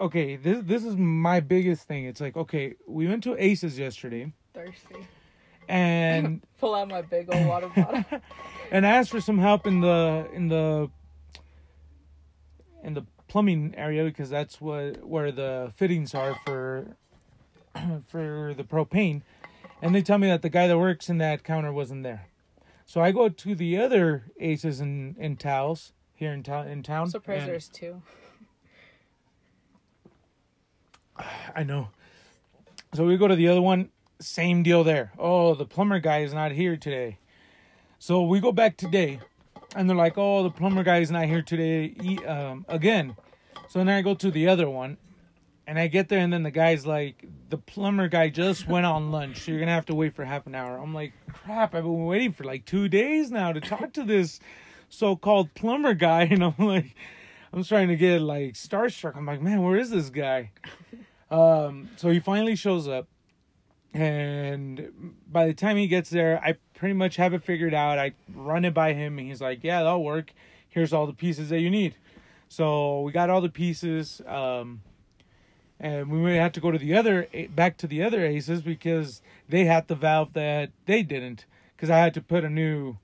okay, 0.00 0.36
this 0.36 0.64
this 0.64 0.84
is 0.86 0.96
my 0.96 1.40
biggest 1.40 1.86
thing. 1.86 2.06
It's 2.06 2.20
like, 2.20 2.34
okay, 2.34 2.76
we 2.88 3.06
went 3.06 3.22
to 3.24 3.36
Aces 3.38 3.78
yesterday 3.78 4.32
thirsty 4.54 5.06
and 5.68 6.42
pull 6.58 6.74
out 6.74 6.88
my 6.88 7.02
big 7.02 7.28
old 7.30 7.46
water 7.46 7.68
bottle 7.76 8.04
and 8.70 8.86
asked 8.86 9.10
for 9.10 9.20
some 9.20 9.36
help 9.36 9.66
in 9.66 9.82
the 9.82 10.26
in 10.32 10.48
the 10.48 10.90
in 12.82 12.94
the 12.94 13.04
plumbing 13.28 13.74
area 13.76 14.02
because 14.04 14.30
that's 14.30 14.62
what 14.62 15.06
where 15.06 15.30
the 15.30 15.74
fittings 15.76 16.14
are 16.14 16.34
for 16.46 16.96
for 18.08 18.54
the 18.56 18.64
propane 18.64 19.20
and 19.82 19.94
they 19.94 20.00
tell 20.00 20.16
me 20.16 20.28
that 20.28 20.40
the 20.40 20.48
guy 20.48 20.66
that 20.66 20.78
works 20.78 21.10
in 21.10 21.18
that 21.18 21.44
counter 21.44 21.72
wasn't 21.72 22.02
there 22.02 22.28
so 22.86 23.02
i 23.02 23.12
go 23.12 23.28
to 23.28 23.54
the 23.54 23.76
other 23.76 24.24
aces 24.40 24.80
in 24.80 25.14
in 25.18 25.36
Taos 25.36 25.92
here 26.14 26.32
in 26.32 26.42
town 26.42 26.68
in 26.68 26.82
town 26.82 27.10
surprised 27.10 27.42
and- 27.42 27.50
there's 27.50 27.68
two 27.68 28.00
I 31.54 31.62
know. 31.62 31.88
So 32.94 33.06
we 33.06 33.16
go 33.16 33.28
to 33.28 33.36
the 33.36 33.48
other 33.48 33.62
one, 33.62 33.90
same 34.20 34.62
deal 34.62 34.84
there. 34.84 35.12
Oh, 35.18 35.54
the 35.54 35.64
plumber 35.64 35.98
guy 35.98 36.20
is 36.20 36.34
not 36.34 36.52
here 36.52 36.76
today. 36.76 37.18
So 37.98 38.22
we 38.22 38.40
go 38.40 38.52
back 38.52 38.76
today, 38.76 39.20
and 39.74 39.88
they're 39.88 39.96
like, 39.96 40.18
"Oh, 40.18 40.42
the 40.42 40.50
plumber 40.50 40.82
guy 40.82 40.98
is 40.98 41.10
not 41.10 41.26
here 41.26 41.42
today 41.42 41.94
um, 42.26 42.64
again." 42.68 43.16
So 43.68 43.78
then 43.78 43.88
I 43.88 44.02
go 44.02 44.14
to 44.14 44.30
the 44.30 44.48
other 44.48 44.68
one, 44.68 44.98
and 45.66 45.78
I 45.78 45.86
get 45.86 46.08
there, 46.08 46.18
and 46.18 46.32
then 46.32 46.42
the 46.42 46.50
guy's 46.50 46.86
like, 46.86 47.24
"The 47.50 47.58
plumber 47.58 48.08
guy 48.08 48.28
just 48.28 48.68
went 48.68 48.86
on 48.86 49.10
lunch, 49.10 49.40
so 49.40 49.50
you're 49.52 49.60
gonna 49.60 49.72
have 49.72 49.86
to 49.86 49.94
wait 49.94 50.14
for 50.14 50.24
half 50.24 50.46
an 50.46 50.54
hour." 50.54 50.76
I'm 50.78 50.94
like, 50.94 51.12
"Crap! 51.32 51.74
I've 51.74 51.84
been 51.84 52.06
waiting 52.06 52.32
for 52.32 52.44
like 52.44 52.64
two 52.64 52.88
days 52.88 53.30
now 53.30 53.52
to 53.52 53.60
talk 53.60 53.92
to 53.94 54.04
this 54.04 54.40
so-called 54.88 55.54
plumber 55.54 55.94
guy," 55.94 56.22
and 56.30 56.42
I'm 56.44 56.54
like. 56.58 56.94
I'm 57.52 57.62
starting 57.62 57.88
to 57.88 57.96
get 57.96 58.22
like 58.22 58.54
starstruck. 58.54 59.14
I'm 59.14 59.26
like, 59.26 59.42
man, 59.42 59.62
where 59.62 59.76
is 59.76 59.90
this 59.90 60.08
guy? 60.08 60.52
um, 61.30 61.90
so 61.96 62.10
he 62.10 62.18
finally 62.18 62.56
shows 62.56 62.88
up, 62.88 63.08
and 63.92 65.14
by 65.30 65.46
the 65.46 65.54
time 65.54 65.76
he 65.76 65.86
gets 65.86 66.08
there, 66.08 66.40
I 66.42 66.56
pretty 66.74 66.94
much 66.94 67.16
have 67.16 67.34
it 67.34 67.42
figured 67.42 67.74
out. 67.74 67.98
I 67.98 68.12
run 68.34 68.64
it 68.64 68.72
by 68.72 68.94
him, 68.94 69.18
and 69.18 69.28
he's 69.28 69.42
like, 69.42 69.62
yeah, 69.62 69.82
that'll 69.82 70.02
work. 70.02 70.32
Here's 70.68 70.94
all 70.94 71.06
the 71.06 71.12
pieces 71.12 71.50
that 71.50 71.60
you 71.60 71.68
need. 71.68 71.94
So 72.48 73.02
we 73.02 73.12
got 73.12 73.28
all 73.28 73.42
the 73.42 73.50
pieces. 73.50 74.22
Um, 74.26 74.80
and 75.82 76.08
we 76.08 76.18
may 76.18 76.36
have 76.36 76.52
to 76.52 76.60
go 76.60 76.70
to 76.70 76.78
the 76.78 76.94
other 76.94 77.26
back 77.50 77.76
to 77.78 77.88
the 77.88 78.02
other 78.02 78.24
aces 78.24 78.62
because 78.62 79.20
they 79.48 79.64
had 79.64 79.88
the 79.88 79.96
valve 79.96 80.32
that 80.32 80.70
they 80.86 81.02
didn't. 81.02 81.44
Because 81.76 81.90
i 81.90 81.98
had 81.98 82.14
to 82.14 82.22
put 82.22 82.44
a 82.44 82.48
new 82.48 82.96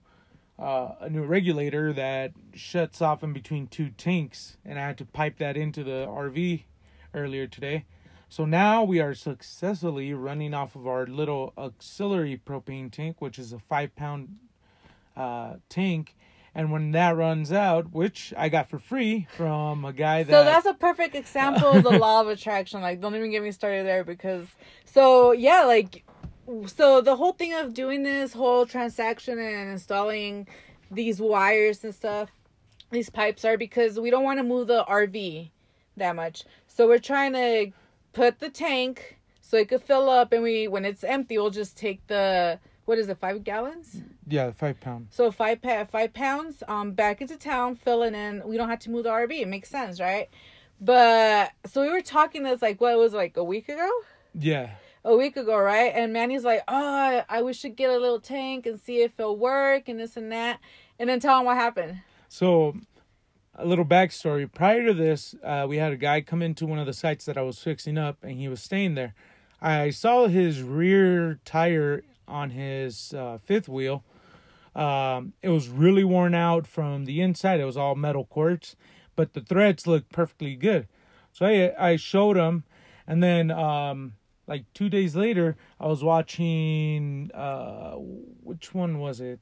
uh, 0.59 0.95
a 1.01 1.11
new 1.11 1.25
regulator 1.25 1.93
that 1.93 2.33
shuts 2.55 3.03
off 3.03 3.23
in 3.23 3.33
between 3.33 3.67
two 3.67 3.91
tanks. 3.91 4.57
And 4.65 4.79
i 4.79 4.87
had 4.87 4.99
to 4.99 5.05
pipe 5.05 5.39
that 5.39 5.57
into 5.57 5.83
the 5.83 6.07
rv 6.07 6.63
earlier 7.13 7.49
today. 7.49 7.85
So 8.31 8.45
now 8.45 8.85
we 8.85 9.01
are 9.01 9.15
successfully 9.15 10.15
running 10.15 10.55
off 10.55 10.77
of 10.77 10.87
our 10.87 11.07
little 11.07 11.53
auxiliary 11.59 12.41
propane 12.47 12.93
tank 12.93 13.17
which 13.19 13.41
is 13.41 13.53
a 13.53 13.59
five 13.59 13.97
pound 13.97 14.37
uh, 15.17 15.55
tank 15.69 16.15
and 16.59 16.73
when 16.73 16.91
that 16.91 17.17
runs 17.17 17.53
out, 17.53 17.93
which 17.93 18.35
I 18.37 18.49
got 18.49 18.69
for 18.69 18.81
free 18.81 19.29
from 19.37 19.85
a 19.85 19.93
guy 19.93 20.25
that. 20.25 20.33
So 20.33 20.43
that's 20.43 20.67
a 20.67 20.75
perfect 20.75 21.15
example 21.15 21.69
of 21.69 21.85
the 21.85 21.91
law 21.91 22.21
of 22.21 22.27
attraction. 22.27 22.81
Like, 22.81 23.01
don't 23.01 23.15
even 23.15 23.31
get 23.31 23.45
me 23.45 23.53
started 23.53 23.87
there 23.87 24.03
because. 24.03 24.49
So, 24.85 25.31
yeah, 25.31 25.63
like. 25.65 26.05
So 26.67 27.01
the 27.01 27.15
whole 27.15 27.33
thing 27.33 27.55
of 27.55 27.75
doing 27.75 28.03
this 28.03 28.33
whole 28.33 28.67
transaction 28.67 29.39
and 29.39 29.71
installing 29.71 30.49
these 30.91 31.21
wires 31.21 31.85
and 31.85 31.95
stuff, 31.95 32.31
these 32.91 33.09
pipes 33.09 33.45
are 33.45 33.57
because 33.57 34.01
we 34.01 34.11
don't 34.11 34.25
want 34.25 34.41
to 34.41 34.43
move 34.43 34.67
the 34.67 34.85
RV 34.85 35.51
that 35.97 36.17
much. 36.17 36.43
So 36.67 36.89
we're 36.89 36.99
trying 36.99 37.35
to 37.35 37.71
put 38.15 38.41
the 38.41 38.51
tank 38.51 39.19
so 39.43 39.59
it 39.59 39.69
could 39.69 39.83
fill 39.83 40.11
up, 40.11 40.33
and 40.33 40.43
we 40.43 40.67
when 40.67 40.85
it's 40.85 41.05
empty, 41.05 41.39
we'll 41.39 41.51
just 41.51 41.77
take 41.77 42.05
the 42.09 42.59
what 42.89 42.97
is 42.97 43.11
it, 43.11 43.19
five 43.19 43.45
gallons? 43.45 44.01
Yeah, 44.27 44.51
five 44.53 44.81
pounds. 44.81 45.15
So 45.15 45.31
five 45.31 45.61
pa- 45.61 45.85
five 45.85 46.15
pounds 46.15 46.63
um 46.69 46.93
back 46.93 47.21
into 47.21 47.37
town, 47.37 47.77
filling 47.77 48.15
in. 48.15 48.43
We 48.47 48.57
don't 48.57 48.71
have 48.71 48.79
to 48.81 48.91
move 48.91 49.05
the 49.05 49.11
RV. 49.11 49.31
It 49.31 49.47
makes 49.47 49.69
sense, 49.69 50.01
right? 50.01 50.31
But 50.81 51.53
so 51.67 51.83
we 51.83 51.91
were 51.91 52.01
talking 52.01 52.45
this 52.45 52.63
like 52.63 52.81
what 52.81 52.97
was 52.97 53.13
like 53.13 53.37
a 53.37 53.45
week 53.45 53.69
ago. 53.69 53.91
Yeah. 54.33 54.71
A 55.05 55.15
week 55.15 55.37
ago, 55.37 55.59
right? 55.59 55.93
And 55.95 56.15
Manny's 56.15 56.45
like, 56.45 56.63
"Oh, 56.67 57.23
I 57.29 57.43
wish 57.43 57.61
to 57.63 57.69
get 57.69 57.91
a 57.91 57.99
little 57.99 58.21
tank 58.21 58.67
and 58.67 58.81
see 58.81 59.03
if 59.03 59.13
it'll 59.19 59.37
work 59.37 59.89
and 59.89 60.01
this 60.01 60.17
and 60.17 60.33
that." 60.33 60.59
And 60.99 61.11
then 61.11 61.21
tell 61.21 61.39
him 61.39 61.45
what 61.45 61.57
happened. 61.57 62.01
So, 62.29 62.75
a 63.55 63.67
little 63.67 63.85
backstory. 63.85 64.51
Prior 64.53 64.87
to 64.87 64.95
this, 64.95 65.35
uh, 65.45 65.67
we 65.69 65.77
had 65.77 65.93
a 65.93 65.97
guy 65.97 66.21
come 66.23 66.43
into 66.43 66.67
one 66.67 66.79
of 66.79 66.87
the 66.87 66.93
sites 66.93 67.25
that 67.27 67.37
I 67.37 67.43
was 67.43 67.59
fixing 67.59 67.97
up, 67.99 68.19
and 68.23 68.33
he 68.33 68.49
was 68.49 68.63
staying 68.63 68.95
there. 68.95 69.15
I 69.61 69.91
saw 69.91 70.27
his 70.27 70.63
rear 70.63 71.39
tire 71.45 72.03
on 72.29 72.51
his 72.51 73.15
uh, 73.15 73.39
fifth 73.43 73.69
wheel. 73.69 74.05
Um, 74.77 75.33
it 75.43 75.49
was 75.49 75.69
really 75.69 76.05
worn 76.05 76.35
out 76.35 76.67
from 76.67 77.05
the 77.05 77.21
inside. 77.21 77.59
It 77.59 77.65
was 77.65 77.77
all 77.77 77.97
metal 77.97 78.25
quartz, 78.25 78.77
but 79.17 79.33
the 79.33 79.41
threads 79.41 79.87
looked 79.87 80.13
perfectly 80.13 80.55
good. 80.55 80.87
So 81.33 81.47
I 81.47 81.73
I 81.79 81.97
showed 81.97 82.37
him, 82.37 82.65
and 83.07 83.23
then 83.23 83.51
um, 83.51 84.15
like 84.47 84.65
two 84.75 84.89
days 84.89 85.17
later, 85.17 85.57
I 85.81 85.87
was 85.87 86.05
watching 86.05 87.31
uh, 87.35 87.93
which 87.95 88.75
one 88.75 88.99
was 88.99 89.21
it? 89.21 89.41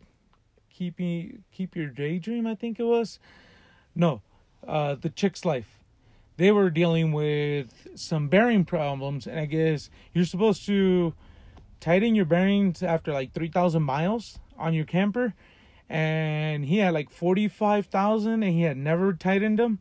Keep 0.70 0.98
me 0.98 1.38
keep 1.52 1.76
your 1.76 1.88
daydream. 1.88 2.46
I 2.46 2.54
think 2.54 2.78
it 2.78 2.84
was. 2.84 3.18
No, 3.94 4.22
uh, 4.66 4.94
the 4.94 5.10
chick's 5.10 5.44
life. 5.44 5.80
They 6.36 6.50
were 6.50 6.68
dealing 6.68 7.12
with 7.12 7.88
some 7.94 8.28
bearing 8.28 8.64
problems, 8.64 9.26
and 9.26 9.40
I 9.40 9.46
guess 9.46 9.88
you're 10.12 10.26
supposed 10.26 10.66
to 10.66 11.14
tighten 11.80 12.14
your 12.14 12.24
bearings 12.24 12.82
after 12.82 13.12
like 13.12 13.32
3,000 13.32 13.82
miles 13.82 14.38
on 14.58 14.74
your 14.74 14.84
camper. 14.84 15.34
And 15.88 16.64
he 16.64 16.78
had 16.78 16.94
like 16.94 17.10
45,000 17.10 18.42
and 18.42 18.52
he 18.52 18.62
had 18.62 18.76
never 18.76 19.12
tightened 19.12 19.58
them. 19.58 19.78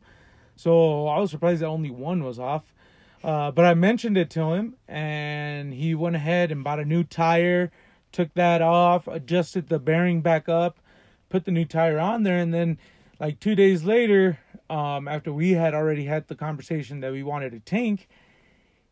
So 0.54 1.06
I 1.06 1.18
was 1.18 1.30
surprised 1.30 1.62
that 1.62 1.66
only 1.66 1.90
one 1.90 2.22
was 2.22 2.38
off. 2.38 2.72
Uh, 3.24 3.50
but 3.50 3.64
I 3.64 3.74
mentioned 3.74 4.16
it 4.16 4.30
to 4.30 4.52
him 4.52 4.76
and 4.86 5.72
he 5.74 5.94
went 5.94 6.16
ahead 6.16 6.52
and 6.52 6.62
bought 6.62 6.78
a 6.78 6.84
new 6.84 7.02
tire, 7.02 7.72
took 8.12 8.32
that 8.34 8.62
off, 8.62 9.08
adjusted 9.08 9.68
the 9.68 9.78
bearing 9.78 10.20
back 10.20 10.48
up, 10.48 10.78
put 11.28 11.44
the 11.44 11.50
new 11.50 11.64
tire 11.64 11.98
on 11.98 12.22
there. 12.22 12.38
And 12.38 12.54
then, 12.54 12.78
like 13.18 13.40
two 13.40 13.54
days 13.54 13.84
later, 13.84 14.38
um, 14.70 15.08
after 15.08 15.32
we 15.32 15.52
had 15.52 15.74
already 15.74 16.04
had 16.04 16.28
the 16.28 16.34
conversation 16.34 17.00
that 17.00 17.12
we 17.12 17.22
wanted 17.22 17.54
a 17.54 17.60
tank, 17.60 18.08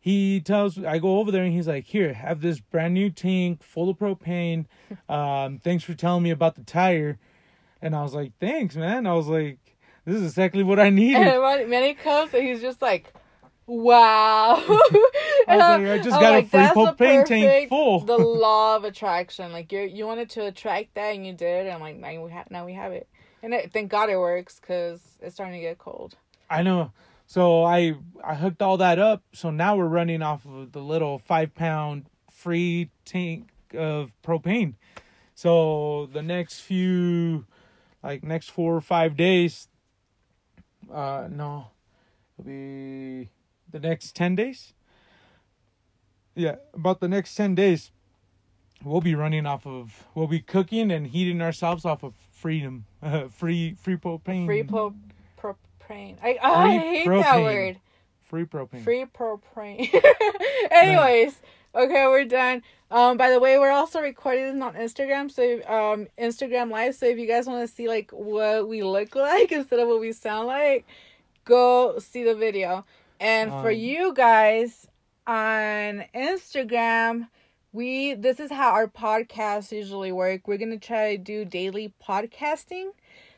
he 0.05 0.39
tells 0.39 0.77
me 0.77 0.85
I 0.85 0.99
go 0.99 1.17
over 1.17 1.31
there 1.31 1.43
and 1.43 1.51
he's 1.51 1.67
like, 1.67 1.85
"Here, 1.85 2.13
have 2.13 2.39
this 2.39 2.59
brand 2.59 2.93
new 2.93 3.09
tank 3.09 3.63
full 3.63 3.89
of 3.89 3.97
propane. 3.97 4.67
Um, 5.09 5.57
thanks 5.57 5.83
for 5.83 5.95
telling 5.95 6.21
me 6.21 6.29
about 6.29 6.53
the 6.53 6.63
tire." 6.63 7.17
And 7.81 7.95
I 7.95 8.03
was 8.03 8.13
like, 8.13 8.33
"Thanks, 8.39 8.75
man." 8.75 9.07
I 9.07 9.13
was 9.13 9.25
like, 9.27 9.57
"This 10.05 10.17
is 10.17 10.29
exactly 10.29 10.61
what 10.61 10.79
I 10.79 10.91
needed." 10.91 11.23
And 11.23 11.41
when 11.71 11.83
he 11.83 11.95
comes, 11.95 12.35
and 12.35 12.43
he's 12.43 12.61
just 12.61 12.83
like, 12.83 13.11
"Wow!" 13.65 14.57
I 15.47 15.55
was 15.55 15.57
like, 15.57 15.87
"I 15.87 15.97
just 15.97 16.09
got 16.19 16.33
like, 16.33 16.45
a 16.45 16.49
free 16.49 16.59
propane 16.59 16.97
perfect, 16.97 17.27
tank 17.29 17.69
full." 17.69 18.01
the 18.01 18.15
law 18.15 18.75
of 18.75 18.83
attraction, 18.83 19.51
like 19.51 19.71
you 19.71 19.79
you 19.79 20.05
wanted 20.05 20.29
to 20.31 20.45
attract 20.45 20.93
that, 20.93 21.15
and 21.15 21.25
you 21.25 21.33
did, 21.33 21.65
and 21.65 21.73
I'm 21.73 21.81
like 21.81 21.95
now 21.95 22.23
we 22.23 22.31
have 22.31 22.51
now 22.51 22.63
we 22.63 22.73
have 22.73 22.91
it, 22.91 23.09
and 23.41 23.55
it, 23.55 23.73
thank 23.73 23.89
God 23.89 24.11
it 24.11 24.17
works 24.17 24.59
because 24.59 25.01
it's 25.19 25.33
starting 25.33 25.55
to 25.55 25.61
get 25.61 25.79
cold. 25.79 26.15
I 26.47 26.61
know. 26.61 26.91
So 27.25 27.63
I 27.63 27.95
I 28.23 28.35
hooked 28.35 28.61
all 28.61 28.77
that 28.77 28.99
up. 28.99 29.23
So 29.33 29.49
now 29.51 29.75
we're 29.75 29.87
running 29.87 30.21
off 30.21 30.45
of 30.45 30.71
the 30.71 30.81
little 30.81 31.17
five 31.17 31.55
pound 31.55 32.05
free 32.29 32.91
tank 33.03 33.49
of 33.73 34.11
propane. 34.23 34.75
So 35.33 36.07
the 36.13 36.21
next 36.21 36.61
few, 36.61 37.45
like 38.03 38.23
next 38.23 38.51
four 38.51 38.75
or 38.75 38.81
five 38.81 39.17
days, 39.17 39.67
uh, 40.91 41.27
no, 41.29 41.67
it'll 42.37 42.47
be 42.47 43.29
the 43.71 43.79
next 43.79 44.15
ten 44.15 44.35
days. 44.35 44.73
Yeah, 46.35 46.57
about 46.73 46.99
the 46.99 47.07
next 47.07 47.35
ten 47.35 47.55
days, 47.55 47.91
we'll 48.83 49.01
be 49.01 49.15
running 49.15 49.45
off 49.45 49.65
of, 49.65 50.05
we'll 50.13 50.27
be 50.27 50.41
cooking 50.41 50.91
and 50.91 51.07
heating 51.07 51.41
ourselves 51.41 51.85
off 51.85 52.03
of 52.03 52.13
freedom, 52.31 52.85
uh, 53.01 53.27
free 53.29 53.73
free 53.73 53.97
propane. 53.97 54.45
Free 54.45 54.63
propane 54.63 55.04
propane. 55.45 56.17
I, 56.23 56.37
oh, 56.41 56.53
I 56.53 56.77
hate 56.77 57.07
propane. 57.07 57.21
that 57.23 57.41
word. 57.41 57.79
Free 58.21 58.45
propane. 58.45 58.83
Free 58.83 59.05
propane. 59.05 60.01
Anyways, 60.71 61.39
okay, 61.75 62.07
we're 62.07 62.25
done. 62.25 62.63
Um, 62.91 63.17
by 63.17 63.29
the 63.29 63.39
way, 63.39 63.57
we're 63.59 63.71
also 63.71 63.99
recording 63.99 64.53
this 64.53 64.63
on 64.63 64.73
Instagram, 64.75 65.31
so 65.31 65.43
um, 65.71 66.07
Instagram 66.17 66.71
Live. 66.71 66.95
So 66.95 67.05
if 67.07 67.17
you 67.17 67.27
guys 67.27 67.47
want 67.47 67.67
to 67.67 67.73
see 67.73 67.87
like 67.87 68.11
what 68.11 68.67
we 68.67 68.83
look 68.83 69.15
like 69.15 69.51
instead 69.51 69.79
of 69.79 69.87
what 69.87 69.99
we 69.99 70.11
sound 70.11 70.47
like, 70.47 70.85
go 71.45 71.99
see 71.99 72.23
the 72.23 72.35
video. 72.35 72.85
And 73.19 73.51
um, 73.51 73.61
for 73.61 73.71
you 73.71 74.13
guys 74.13 74.87
on 75.27 76.05
Instagram, 76.15 77.27
we 77.73 78.13
this 78.13 78.39
is 78.39 78.51
how 78.51 78.71
our 78.71 78.87
podcasts 78.87 79.71
usually 79.71 80.11
work. 80.11 80.47
We're 80.47 80.57
gonna 80.57 80.79
try 80.79 81.15
to 81.15 81.21
do 81.21 81.45
daily 81.45 81.93
podcasting. 82.03 82.89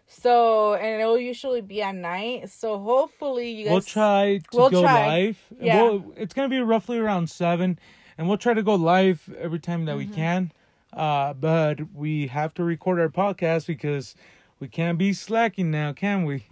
So 0.08 0.76
and 0.76 1.02
it'll 1.02 1.20
usually 1.20 1.62
be 1.62 1.82
at 1.82 1.93
night. 1.93 2.50
So 2.50 2.80
hopefully 2.80 3.52
you 3.52 3.65
guys 3.65 3.72
We'll 3.72 3.82
try 3.82 4.38
to 4.52 4.58
we'll 4.58 4.70
go 4.70 4.82
try. 4.82 5.08
live. 5.08 5.39
Yeah. 5.60 5.84
We'll, 5.84 6.13
it's 6.15 6.34
gonna 6.34 6.50
be 6.50 6.60
roughly 6.60 6.98
around 6.98 7.30
seven 7.30 7.78
and 8.17 8.28
we'll 8.28 8.38
try 8.38 8.54
to 8.54 8.63
go 8.63 8.76
live 8.76 9.30
every 9.38 9.60
time 9.60 9.86
that 9.86 9.98
mm-hmm. 9.98 10.10
we 10.10 10.15
can. 10.15 10.52
Uh 10.93 11.34
but 11.34 11.93
we 11.93 12.28
have 12.28 12.54
to 12.56 12.63
record 12.63 13.00
our 13.00 13.10
podcast 13.10 13.67
because 13.67 14.15
we 14.60 14.67
can't 14.67 14.98
be 14.98 15.13
slacking 15.13 15.70
now, 15.70 15.91
can 15.91 16.24
we? 16.24 16.48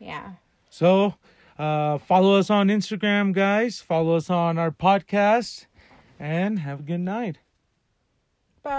Yeah. 0.00 0.32
So 0.68 1.14
uh 1.56 1.98
follow 1.98 2.36
us 2.36 2.50
on 2.50 2.66
Instagram 2.66 3.32
guys, 3.32 3.80
follow 3.80 4.16
us 4.16 4.28
on 4.28 4.58
our 4.58 4.72
podcast 4.72 5.66
and 6.18 6.58
have 6.58 6.80
a 6.80 6.82
good 6.82 7.00
night. 7.00 7.38